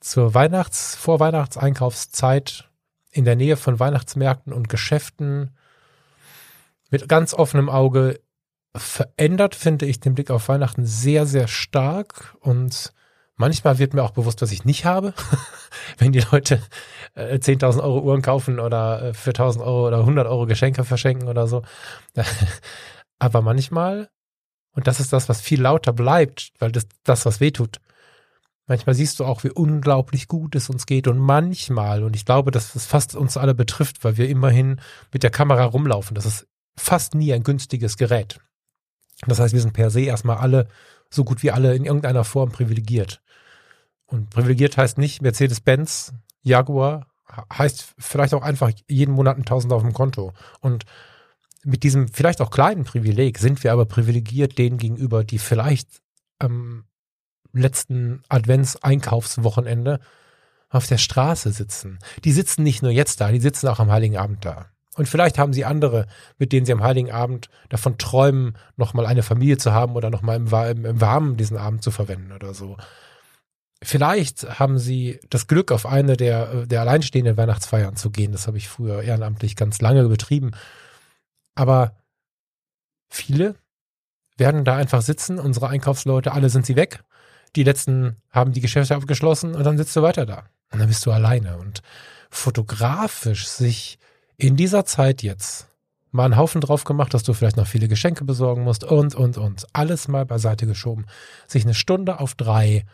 Zur 0.00 0.34
Weihnachts-, 0.34 0.96
Vorweihnachtseinkaufszeit 0.96 2.67
in 3.10 3.24
der 3.24 3.36
Nähe 3.36 3.56
von 3.56 3.78
Weihnachtsmärkten 3.78 4.52
und 4.52 4.68
Geschäften 4.68 5.56
mit 6.90 7.08
ganz 7.08 7.34
offenem 7.34 7.68
Auge 7.68 8.20
verändert, 8.76 9.54
finde 9.54 9.86
ich, 9.86 10.00
den 10.00 10.14
Blick 10.14 10.30
auf 10.30 10.48
Weihnachten 10.48 10.84
sehr, 10.84 11.26
sehr 11.26 11.48
stark 11.48 12.36
und 12.40 12.92
manchmal 13.36 13.78
wird 13.78 13.94
mir 13.94 14.02
auch 14.02 14.10
bewusst, 14.10 14.42
was 14.42 14.52
ich 14.52 14.64
nicht 14.64 14.84
habe. 14.84 15.14
Wenn 15.98 16.12
die 16.12 16.24
Leute 16.30 16.62
äh, 17.14 17.36
10.000 17.36 17.82
Euro 17.82 18.00
Uhren 18.00 18.22
kaufen 18.22 18.60
oder 18.60 19.02
äh, 19.02 19.14
für 19.14 19.30
1.000 19.30 19.60
Euro 19.60 19.86
oder 19.86 19.98
100 20.00 20.26
Euro 20.26 20.46
Geschenke 20.46 20.84
verschenken 20.84 21.28
oder 21.28 21.46
so. 21.46 21.62
Aber 23.18 23.42
manchmal, 23.42 24.10
und 24.72 24.86
das 24.86 25.00
ist 25.00 25.12
das, 25.12 25.28
was 25.28 25.40
viel 25.40 25.60
lauter 25.60 25.92
bleibt, 25.92 26.52
weil 26.58 26.72
das, 26.72 26.86
das 27.04 27.26
was 27.26 27.40
weh 27.40 27.50
tut. 27.50 27.78
Manchmal 28.68 28.94
siehst 28.94 29.18
du 29.18 29.24
auch, 29.24 29.44
wie 29.44 29.50
unglaublich 29.50 30.28
gut 30.28 30.54
es 30.54 30.68
uns 30.68 30.84
geht 30.84 31.08
und 31.08 31.18
manchmal, 31.18 32.04
und 32.04 32.14
ich 32.14 32.26
glaube, 32.26 32.50
dass 32.50 32.74
es 32.74 32.84
fast 32.84 33.16
uns 33.16 33.38
alle 33.38 33.54
betrifft, 33.54 34.04
weil 34.04 34.18
wir 34.18 34.28
immerhin 34.28 34.80
mit 35.10 35.22
der 35.22 35.30
Kamera 35.30 35.64
rumlaufen. 35.64 36.14
Das 36.14 36.26
ist 36.26 36.46
fast 36.76 37.14
nie 37.14 37.32
ein 37.32 37.42
günstiges 37.42 37.96
Gerät. 37.96 38.40
Das 39.26 39.40
heißt, 39.40 39.54
wir 39.54 39.60
sind 39.62 39.72
per 39.72 39.90
se 39.90 40.02
erstmal 40.02 40.36
alle, 40.36 40.68
so 41.10 41.24
gut 41.24 41.42
wie 41.42 41.50
alle, 41.50 41.74
in 41.74 41.86
irgendeiner 41.86 42.24
Form 42.24 42.52
privilegiert. 42.52 43.22
Und 44.06 44.30
privilegiert 44.30 44.76
heißt 44.76 44.98
nicht 44.98 45.22
Mercedes-Benz, 45.22 46.12
Jaguar, 46.42 47.06
heißt 47.52 47.94
vielleicht 47.98 48.34
auch 48.34 48.42
einfach 48.42 48.70
jeden 48.86 49.14
Monat 49.14 49.38
ein 49.38 49.44
Tausend 49.46 49.72
auf 49.72 49.82
dem 49.82 49.94
Konto. 49.94 50.34
Und 50.60 50.84
mit 51.64 51.82
diesem 51.82 52.08
vielleicht 52.08 52.42
auch 52.42 52.50
kleinen 52.50 52.84
Privileg 52.84 53.38
sind 53.38 53.64
wir 53.64 53.72
aber 53.72 53.86
privilegiert 53.86 54.58
denen 54.58 54.76
gegenüber, 54.76 55.24
die 55.24 55.38
vielleicht 55.38 56.02
am 56.38 56.84
letzten 57.52 58.22
Advents-Einkaufswochenende 58.28 60.00
auf 60.70 60.86
der 60.86 60.98
Straße 60.98 61.52
sitzen. 61.52 61.98
Die 62.24 62.32
sitzen 62.32 62.62
nicht 62.62 62.82
nur 62.82 62.90
jetzt 62.90 63.20
da, 63.20 63.30
die 63.32 63.40
sitzen 63.40 63.68
auch 63.68 63.80
am 63.80 63.90
Heiligen 63.90 64.16
Abend 64.16 64.44
da. 64.44 64.66
Und 64.96 65.08
vielleicht 65.08 65.38
haben 65.38 65.52
sie 65.52 65.64
andere, 65.64 66.06
mit 66.38 66.52
denen 66.52 66.66
sie 66.66 66.72
am 66.72 66.82
Heiligen 66.82 67.12
Abend 67.12 67.48
davon 67.68 67.98
träumen, 67.98 68.56
nochmal 68.76 69.06
eine 69.06 69.22
Familie 69.22 69.56
zu 69.56 69.72
haben 69.72 69.94
oder 69.94 70.10
nochmal 70.10 70.36
im, 70.36 70.48
im, 70.48 70.84
im 70.84 71.00
Warmen 71.00 71.36
diesen 71.36 71.56
Abend 71.56 71.82
zu 71.82 71.90
verwenden 71.92 72.32
oder 72.32 72.52
so. 72.52 72.76
Vielleicht 73.80 74.58
haben 74.58 74.78
sie 74.78 75.20
das 75.30 75.46
Glück, 75.46 75.70
auf 75.70 75.86
eine 75.86 76.16
der, 76.16 76.66
der 76.66 76.80
alleinstehenden 76.80 77.36
Weihnachtsfeiern 77.36 77.94
zu 77.94 78.10
gehen. 78.10 78.32
Das 78.32 78.48
habe 78.48 78.58
ich 78.58 78.68
früher 78.68 79.02
ehrenamtlich 79.02 79.54
ganz 79.54 79.80
lange 79.80 80.08
betrieben. 80.08 80.50
Aber 81.54 81.96
viele 83.08 83.54
werden 84.36 84.64
da 84.64 84.76
einfach 84.76 85.02
sitzen. 85.02 85.38
Unsere 85.38 85.68
Einkaufsleute, 85.68 86.32
alle 86.32 86.50
sind 86.50 86.66
sie 86.66 86.74
weg. 86.74 87.04
Die 87.56 87.64
letzten 87.64 88.16
haben 88.30 88.52
die 88.52 88.60
Geschäfte 88.60 88.94
abgeschlossen 88.94 89.54
und 89.54 89.64
dann 89.64 89.78
sitzt 89.78 89.96
du 89.96 90.02
weiter 90.02 90.26
da. 90.26 90.44
Und 90.70 90.80
dann 90.80 90.88
bist 90.88 91.04
du 91.06 91.12
alleine. 91.12 91.58
Und 91.58 91.82
fotografisch 92.30 93.46
sich 93.48 93.98
in 94.36 94.56
dieser 94.56 94.84
Zeit 94.84 95.22
jetzt 95.22 95.68
mal 96.10 96.24
einen 96.24 96.36
Haufen 96.36 96.60
drauf 96.60 96.84
gemacht, 96.84 97.12
dass 97.14 97.22
du 97.22 97.32
vielleicht 97.32 97.56
noch 97.56 97.66
viele 97.66 97.88
Geschenke 97.88 98.24
besorgen 98.24 98.64
musst 98.64 98.84
und, 98.84 99.14
und, 99.14 99.38
und. 99.38 99.66
Alles 99.72 100.08
mal 100.08 100.24
beiseite 100.24 100.66
geschoben. 100.66 101.06
Sich 101.46 101.64
eine 101.64 101.74
Stunde 101.74 102.20
auf 102.20 102.34
drei 102.34 102.84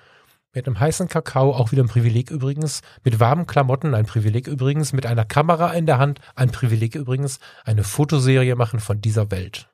mit 0.54 0.66
einem 0.66 0.78
heißen 0.78 1.08
Kakao, 1.08 1.52
auch 1.52 1.72
wieder 1.72 1.82
ein 1.82 1.88
Privileg 1.88 2.30
übrigens, 2.30 2.80
mit 3.02 3.18
warmen 3.18 3.46
Klamotten, 3.46 3.94
ein 3.94 4.06
Privileg 4.06 4.46
übrigens, 4.46 4.92
mit 4.92 5.04
einer 5.04 5.24
Kamera 5.24 5.72
in 5.72 5.86
der 5.86 5.98
Hand, 5.98 6.20
ein 6.36 6.50
Privileg 6.50 6.94
übrigens, 6.94 7.40
eine 7.64 7.82
Fotoserie 7.82 8.54
machen 8.54 8.78
von 8.78 9.00
dieser 9.00 9.30
Welt. 9.32 9.68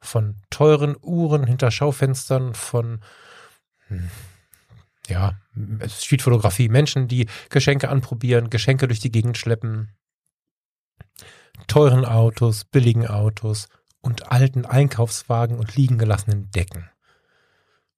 Von 0.00 0.36
teuren 0.50 0.96
Uhren 1.00 1.44
hinter 1.44 1.70
Schaufenstern, 1.70 2.54
von, 2.54 3.00
ja, 5.08 5.38
Streetfotografie, 5.86 6.68
Menschen, 6.68 7.08
die 7.08 7.28
Geschenke 7.50 7.88
anprobieren, 7.88 8.50
Geschenke 8.50 8.88
durch 8.88 9.00
die 9.00 9.12
Gegend 9.12 9.38
schleppen, 9.38 9.90
teuren 11.66 12.04
Autos, 12.04 12.64
billigen 12.64 13.06
Autos 13.06 13.68
und 14.00 14.30
alten 14.30 14.64
Einkaufswagen 14.64 15.58
und 15.58 15.76
liegen 15.76 15.98
gelassenen 15.98 16.50
Decken. 16.50 16.88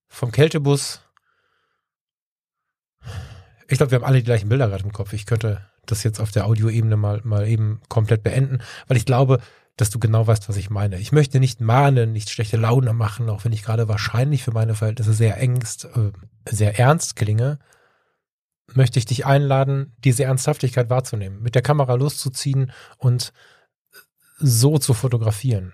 Vom 0.08 0.32
Kältebus. 0.32 1.02
Ich 3.68 3.76
glaube, 3.76 3.90
wir 3.90 3.96
haben 3.96 4.04
alle 4.04 4.18
die 4.18 4.24
gleichen 4.24 4.48
Bilder 4.48 4.68
gerade 4.68 4.84
im 4.84 4.92
Kopf. 4.92 5.12
Ich 5.12 5.26
könnte 5.26 5.66
das 5.84 6.02
jetzt 6.02 6.20
auf 6.20 6.30
der 6.30 6.46
Audioebene 6.46 6.96
mal, 6.96 7.20
mal 7.24 7.46
eben 7.46 7.80
komplett 7.88 8.22
beenden, 8.22 8.60
weil 8.86 8.96
ich 8.96 9.04
glaube, 9.04 9.40
dass 9.78 9.90
du 9.90 9.98
genau 9.98 10.26
weißt, 10.26 10.48
was 10.48 10.56
ich 10.56 10.70
meine. 10.70 10.98
Ich 10.98 11.12
möchte 11.12 11.40
nicht 11.40 11.60
mahnen, 11.60 12.12
nicht 12.12 12.30
schlechte 12.30 12.56
Laune 12.56 12.92
machen, 12.92 13.30
auch 13.30 13.44
wenn 13.44 13.52
ich 13.52 13.62
gerade 13.62 13.88
wahrscheinlich 13.88 14.42
für 14.42 14.52
meine 14.52 14.74
Verhältnisse 14.74 15.14
sehr 15.14 15.38
engst, 15.38 15.86
äh, 15.86 16.12
sehr 16.50 16.78
ernst 16.78 17.16
klinge 17.16 17.58
möchte 18.74 18.98
ich 18.98 19.06
dich 19.06 19.26
einladen, 19.26 19.94
diese 20.04 20.24
Ernsthaftigkeit 20.24 20.90
wahrzunehmen, 20.90 21.42
mit 21.42 21.54
der 21.54 21.62
Kamera 21.62 21.94
loszuziehen 21.94 22.72
und 22.98 23.32
so 24.38 24.78
zu 24.78 24.94
fotografieren. 24.94 25.72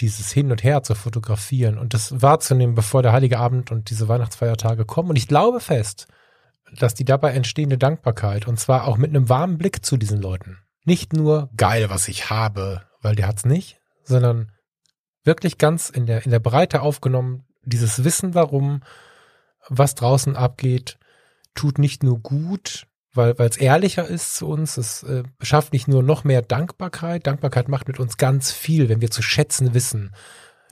Dieses 0.00 0.30
Hin 0.30 0.50
und 0.50 0.62
Her 0.62 0.82
zu 0.82 0.94
fotografieren 0.94 1.78
und 1.78 1.94
das 1.94 2.20
wahrzunehmen, 2.20 2.74
bevor 2.74 3.02
der 3.02 3.12
Heilige 3.12 3.38
Abend 3.38 3.72
und 3.72 3.88
diese 3.88 4.08
Weihnachtsfeiertage 4.08 4.84
kommen. 4.84 5.10
Und 5.10 5.16
ich 5.16 5.26
glaube 5.26 5.60
fest, 5.60 6.06
dass 6.78 6.94
die 6.94 7.04
dabei 7.04 7.32
entstehende 7.32 7.78
Dankbarkeit, 7.78 8.46
und 8.46 8.60
zwar 8.60 8.86
auch 8.86 8.98
mit 8.98 9.10
einem 9.10 9.28
warmen 9.28 9.56
Blick 9.56 9.84
zu 9.84 9.96
diesen 9.96 10.20
Leuten, 10.20 10.58
nicht 10.84 11.14
nur 11.14 11.48
geil, 11.56 11.88
was 11.88 12.08
ich 12.08 12.28
habe, 12.28 12.82
weil 13.06 13.14
der 13.14 13.28
hat's 13.28 13.44
nicht, 13.44 13.80
sondern 14.02 14.50
wirklich 15.22 15.58
ganz 15.58 15.90
in 15.90 16.06
der, 16.06 16.24
in 16.24 16.32
der 16.32 16.40
Breite 16.40 16.82
aufgenommen, 16.82 17.44
dieses 17.62 18.02
Wissen 18.02 18.32
darum, 18.32 18.82
was 19.68 19.94
draußen 19.94 20.34
abgeht, 20.34 20.98
tut 21.54 21.78
nicht 21.78 22.02
nur 22.02 22.18
gut, 22.18 22.88
weil 23.12 23.34
es 23.38 23.56
ehrlicher 23.58 24.08
ist 24.08 24.34
zu 24.34 24.48
uns, 24.48 24.76
es 24.76 25.04
äh, 25.04 25.22
schafft 25.40 25.72
nicht 25.72 25.86
nur 25.86 26.02
noch 26.02 26.24
mehr 26.24 26.42
Dankbarkeit, 26.42 27.28
Dankbarkeit 27.28 27.68
macht 27.68 27.86
mit 27.86 28.00
uns 28.00 28.16
ganz 28.16 28.50
viel, 28.50 28.88
wenn 28.88 29.00
wir 29.00 29.12
zu 29.12 29.22
schätzen 29.22 29.72
wissen, 29.72 30.12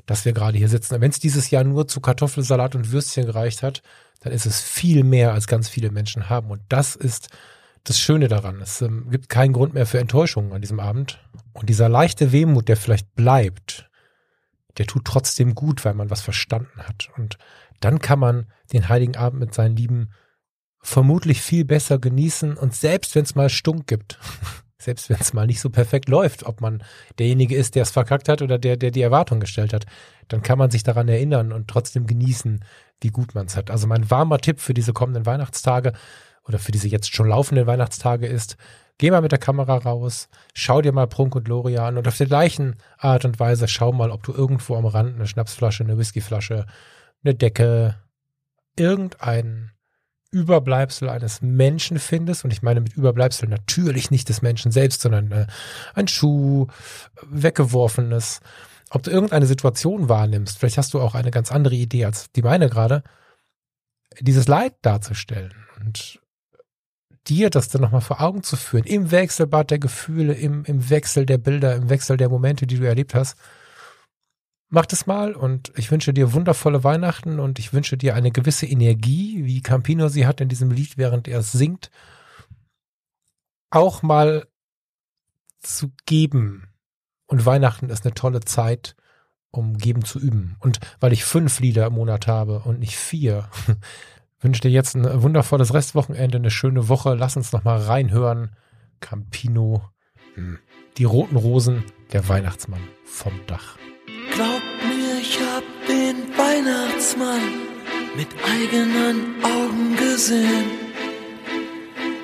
dass 0.05 0.25
wir 0.25 0.33
gerade 0.33 0.59
hier 0.59 0.69
sitzen. 0.69 1.01
Wenn 1.01 1.11
es 1.13 1.21
dieses 1.21 1.51
Jahr 1.51 1.63
nur 1.63 1.87
zu 1.87 2.01
Kartoffelsalat 2.01 2.75
und 2.75 2.91
Würstchen 2.91 3.27
gereicht 3.27 3.63
hat, 3.63 3.83
dann 4.23 4.33
ist 4.33 4.45
es 4.45 4.61
viel 4.61 5.05
mehr, 5.05 5.35
als 5.35 5.47
ganz 5.47 5.69
viele 5.69 5.93
Menschen 5.93 6.29
haben. 6.29 6.51
Und 6.51 6.63
das 6.69 6.97
ist 6.97 7.29
das 7.85 8.01
Schöne 8.01 8.29
daran. 8.29 8.61
Es 8.61 8.81
ähm, 8.83 9.11
gibt 9.11 9.29
keinen 9.29 9.53
Grund 9.53 9.75
mehr 9.75 9.87
für 9.87 10.01
Enttäuschung 10.01 10.53
an 10.53 10.63
diesem 10.63 10.81
Abend. 10.81 11.21
Und 11.53 11.69
dieser 11.69 11.89
leichte 11.89 12.33
Wehmut, 12.33 12.69
der 12.69 12.77
vielleicht 12.77 13.15
bleibt, 13.15 13.91
der 14.79 14.87
tut 14.87 15.05
trotzdem 15.05 15.55
gut, 15.55 15.85
weil 15.85 15.95
man 15.95 16.11
was 16.11 16.23
verstanden 16.23 16.83
hat. 16.83 17.11
Und 17.17 17.39
dann 17.81 18.01
kann 18.01 18.19
man 18.19 18.47
den 18.73 18.89
Heiligen 18.89 19.17
Abend 19.17 19.41
mit 19.41 19.55
seinen 19.55 19.77
Lieben 19.77 20.11
vermutlich 20.81 21.41
viel 21.41 21.65
besser 21.65 21.99
genießen 21.99 22.57
und 22.57 22.75
selbst 22.75 23.15
wenn 23.15 23.25
es 23.25 23.35
mal 23.35 23.49
Stunk 23.49 23.87
gibt, 23.87 24.19
selbst 24.79 25.09
wenn 25.09 25.19
es 25.19 25.33
mal 25.33 25.47
nicht 25.47 25.61
so 25.61 25.71
perfekt 25.71 26.09
läuft, 26.09 26.45
ob 26.45 26.61
man 26.61 26.83
derjenige 27.19 27.57
ist, 27.57 27.75
der 27.75 27.83
es 27.83 27.91
verkackt 27.91 28.29
hat 28.29 28.43
oder 28.43 28.59
der, 28.59 28.77
der 28.77 28.91
die 28.91 29.01
Erwartung 29.01 29.41
gestellt 29.41 29.73
hat, 29.73 29.87
dann 30.29 30.43
kann 30.43 30.59
man 30.59 30.71
sich 30.71 30.83
daran 30.83 31.09
erinnern 31.09 31.53
und 31.53 31.69
trotzdem 31.69 32.07
genießen, 32.07 32.63
wie 33.01 33.09
gut 33.09 33.35
man 33.35 33.47
es 33.47 33.57
hat. 33.57 33.71
Also 33.71 33.87
mein 33.87 34.11
warmer 34.11 34.39
Tipp 34.39 34.61
für 34.61 34.75
diese 34.75 34.93
kommenden 34.93 35.25
Weihnachtstage 35.25 35.95
oder 36.47 36.59
für 36.59 36.73
diese 36.73 36.89
jetzt 36.89 37.15
schon 37.15 37.29
laufenden 37.29 37.67
Weihnachtstage 37.67 38.27
ist, 38.27 38.57
geh 38.99 39.11
mal 39.11 39.23
mit 39.23 39.33
der 39.33 39.39
Kamera 39.39 39.77
raus, 39.77 40.29
schau 40.55 40.83
dir 40.83 40.93
mal 40.93 41.07
Prunk 41.07 41.35
und 41.35 41.45
Gloria 41.45 41.87
an 41.87 41.99
und 41.99 42.07
auf 42.07 42.17
der 42.17 42.27
gleichen 42.27 42.77
Art 42.99 43.25
und 43.25 43.41
Weise 43.41 43.69
schau 43.69 43.93
mal, 43.93 44.11
ob 44.11 44.23
du 44.23 44.33
irgendwo 44.33 44.77
am 44.77 44.87
Rand 44.87 45.17
eine 45.17 45.27
Schnapsflasche, 45.27 45.85
eine 45.85 45.99
Whiskyflasche, 45.99 46.67
eine 47.25 47.35
Decke, 47.35 47.97
irgendeinen 48.77 49.73
Überbleibsel 50.31 51.09
eines 51.09 51.43
Menschen 51.43 51.99
findest, 51.99 52.45
und 52.45 52.53
ich 52.53 52.63
meine 52.63 52.81
mit 52.81 52.95
Überbleibsel 52.95 53.49
natürlich 53.49 54.11
nicht 54.11 54.29
des 54.29 54.43
Menschen 54.43 54.73
selbst, 54.73 55.01
sondern 55.01 55.31
äh, 55.31 55.47
ein 55.95 56.09
Schuh, 56.09 56.67
weggeworfenes, 57.23 58.41
ob 58.91 59.05
du 59.05 59.11
irgendeine 59.11 59.47
Situation 59.47 60.09
wahrnimmst, 60.09 60.59
vielleicht 60.59 60.79
hast 60.79 60.93
du 60.93 61.01
auch 61.01 61.15
eine 61.15 61.31
ganz 61.31 61.53
andere 61.53 61.77
Idee 61.77 62.05
als 62.05 62.33
die 62.33 62.43
meine 62.43 62.69
gerade, 62.69 63.03
dieses 64.21 64.49
Leid 64.49 64.75
darzustellen. 64.83 65.55
Und 65.81 66.21
dir 67.27 67.51
das 67.51 67.69
dann 67.69 67.83
nochmal 67.83 68.01
vor 68.01 68.21
Augen 68.21 68.43
zu 68.43 68.57
führen, 68.57 68.85
im 68.85 69.11
Wechselbad 69.11 69.71
der 69.71 69.79
Gefühle, 69.79 70.35
im, 70.35 70.65
im 70.65 70.91
Wechsel 70.91 71.27
der 71.27 71.39
Bilder, 71.39 71.75
im 71.77 71.89
Wechsel 71.89 72.17
der 72.17 72.29
Momente, 72.29 72.67
die 72.67 72.79
du 72.79 72.87
erlebt 72.87 73.15
hast, 73.15 73.37
mach 74.69 74.87
das 74.87 75.07
mal 75.07 75.35
und 75.35 75.73
ich 75.77 75.91
wünsche 75.91 76.13
dir 76.13 76.33
wundervolle 76.33 76.85
Weihnachten 76.85 77.39
und 77.39 77.59
ich 77.59 77.73
wünsche 77.73 77.97
dir 77.97 78.15
eine 78.15 78.31
gewisse 78.31 78.67
Energie, 78.67 79.45
wie 79.45 79.63
Campino 79.63 80.09
sie 80.09 80.27
hat 80.27 80.41
in 80.41 80.49
diesem 80.49 80.71
Lied, 80.71 80.99
während 80.99 81.29
er 81.29 81.39
es 81.41 81.53
singt, 81.53 81.91
auch 83.71 84.03
mal 84.03 84.47
zu 85.61 85.93
geben. 86.07 86.69
Und 87.27 87.47
Weihnachten 87.47 87.89
ist 87.89 88.05
eine 88.05 88.15
tolle 88.15 88.41
Zeit, 88.41 88.97
um 89.51 89.79
geben 89.79 90.05
zu 90.05 90.19
üben. 90.19 90.57
Und 90.59 90.81
weil 91.01 91.13
ich 91.13 91.25
fünf 91.25 91.61
Lieder 91.61 91.87
im 91.87 91.95
Monat 91.95 92.27
habe 92.27 92.61
und 92.61 92.81
nicht 92.81 92.97
vier, 92.97 93.49
wünsche 94.45 94.61
dir 94.61 94.71
jetzt 94.71 94.95
ein 94.95 95.23
wundervolles 95.23 95.75
Restwochenende, 95.75 96.39
eine 96.39 96.51
schöne 96.51 96.89
Woche. 96.89 97.15
Lass 97.15 97.37
uns 97.37 97.53
noch 97.53 97.65
mal 97.65 97.79
reinhören. 97.79 98.51
Campino, 99.01 99.83
hm. 100.35 100.59
die 100.99 101.05
roten 101.05 101.37
Rosen, 101.37 101.85
der 102.13 102.29
Weihnachtsmann 102.29 102.81
vom 103.05 103.33
Dach. 103.47 103.77
Glaub 104.35 104.63
mir, 104.87 105.19
ich 105.21 105.39
hab 105.41 105.65
den 105.89 106.17
Weihnachtsmann 106.37 107.41
mit 108.17 108.29
eigenen 108.45 109.43
Augen 109.43 109.97
gesehen. 109.97 110.71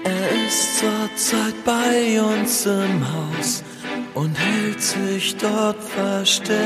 Er 0.04 0.46
ist 0.46 0.78
zurzeit 0.78 1.54
bei 1.64 2.20
uns 2.20 2.66
im 2.66 3.12
Haus 3.12 3.64
und 4.14 4.38
hält 4.38 4.80
sich 4.80 5.36
dort 5.36 5.82
versteckt. 5.82 6.60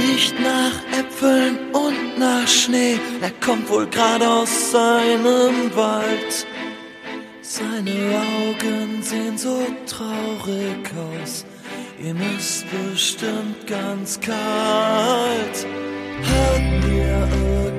Riecht 0.00 0.40
nach 0.40 0.98
Äpfeln 0.98 1.58
und 1.72 2.18
nach 2.18 2.48
Schnee. 2.48 2.98
Er 3.20 3.32
kommt 3.44 3.68
wohl 3.68 3.86
gerade 3.86 4.26
aus 4.26 4.70
seinem 4.70 5.74
Wald. 5.74 6.46
Seine 7.42 8.22
Augen 8.38 9.02
sehen 9.02 9.36
so 9.36 9.58
traurig 9.86 10.84
aus. 10.96 11.44
Ihm 11.98 12.16
ist 12.38 12.64
bestimmt 12.70 13.66
ganz 13.66 14.18
kalt. 14.20 15.66
Hört 16.30 16.66
mir 16.86 17.28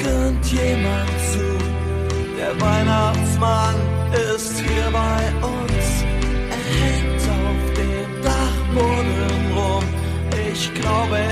irgendjemand 0.06 1.10
zu? 1.32 1.48
Der 2.38 2.54
Weihnachtsmann 2.62 3.76
ist 4.36 4.60
hier 4.60 4.92
bei 4.92 5.22
uns. 5.54 5.88
Er 6.52 6.64
hängt 6.82 7.11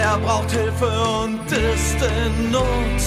er 0.10 0.18
braucht 0.18 0.50
Hilfe 0.52 0.90
und 1.24 1.40
ist 1.52 2.02
in 2.02 2.52
Not. 2.52 3.02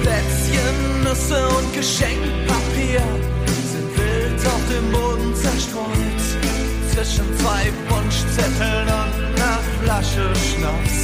Plätzchen, 0.00 1.02
Nüsse 1.04 1.48
und 1.58 1.72
Geschenkpapier 1.72 3.02
sind 3.70 4.46
auf 4.46 4.64
dem 4.72 4.86
Boden 4.92 5.34
zerstreut. 5.34 6.22
Zwischen 6.92 7.26
zwei 7.38 7.62
Wunschzetteln 7.88 8.88
und 9.00 9.14
einer 9.24 9.58
Flasche 9.80 10.26
Schnaps 10.44 10.96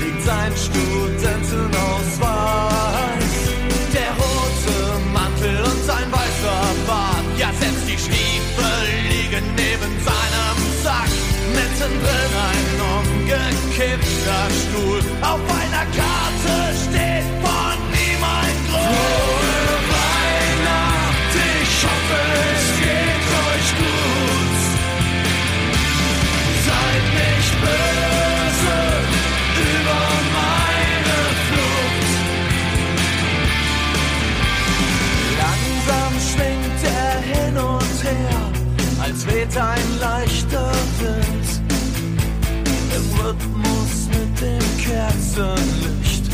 liegt 0.00 0.22
sein 0.24 0.52
Studentenausweis. 0.66 3.34
Der 3.96 4.12
rote 4.20 4.78
Mantel 5.12 5.56
und 5.70 5.80
sein 5.84 6.08
weißer 6.12 6.62
Bart, 6.86 7.26
ja 7.38 7.50
selbst 7.60 7.84
die 7.88 7.98
Stiefel 7.98 8.78
liegen 9.10 9.46
neben 9.56 9.92
seinem 10.08 10.58
Sack. 10.84 11.12
Mittendrin 11.56 12.23
umgekippter 13.74 14.48
Stuhl, 14.50 15.00
auf 15.20 15.40
einer 15.50 15.86
Karte 15.86 16.74
steht 16.76 17.28
von 17.42 17.76
ihm 17.92 18.22
ein 18.22 18.56
Gruß. 18.70 19.34
Ich 21.66 21.82
hoffe, 21.84 22.20
es 22.54 22.66
geht 22.78 23.26
euch 23.50 23.68
gut. 23.78 24.62
Seid 26.64 27.04
nicht 27.20 27.52
böse 27.60 28.80
über 29.74 30.04
meine 30.38 31.18
Flucht. 31.48 32.12
Langsam 35.42 36.12
schwingt 36.30 36.82
er 36.84 37.16
hin 37.20 37.56
und 37.56 37.96
her, 38.02 38.40
als 39.02 39.18
weht 39.26 39.56
ein 39.56 39.93
Kerzenlicht, 44.84 46.24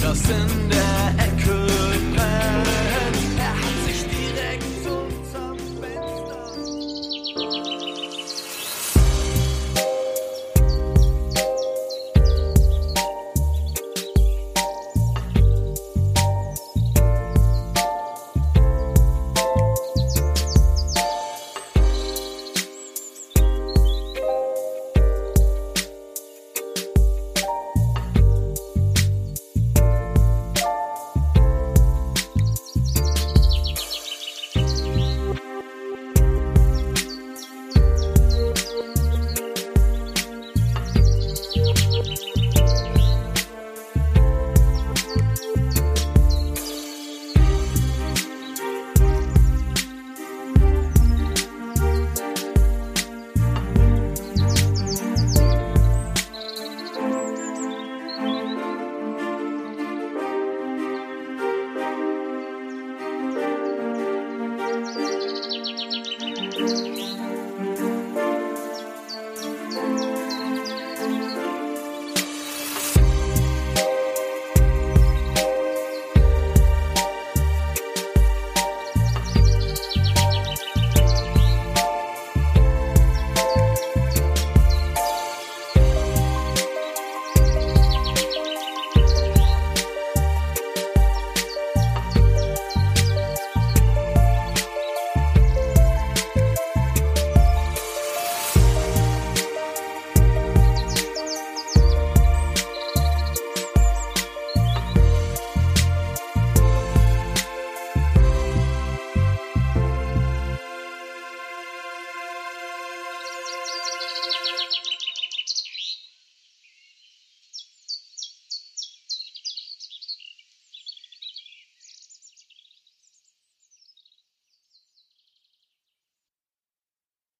das 0.00 0.20
in 0.30 0.70
der 0.70 1.24
Ecke 1.24 1.66
brennt. 2.14 2.85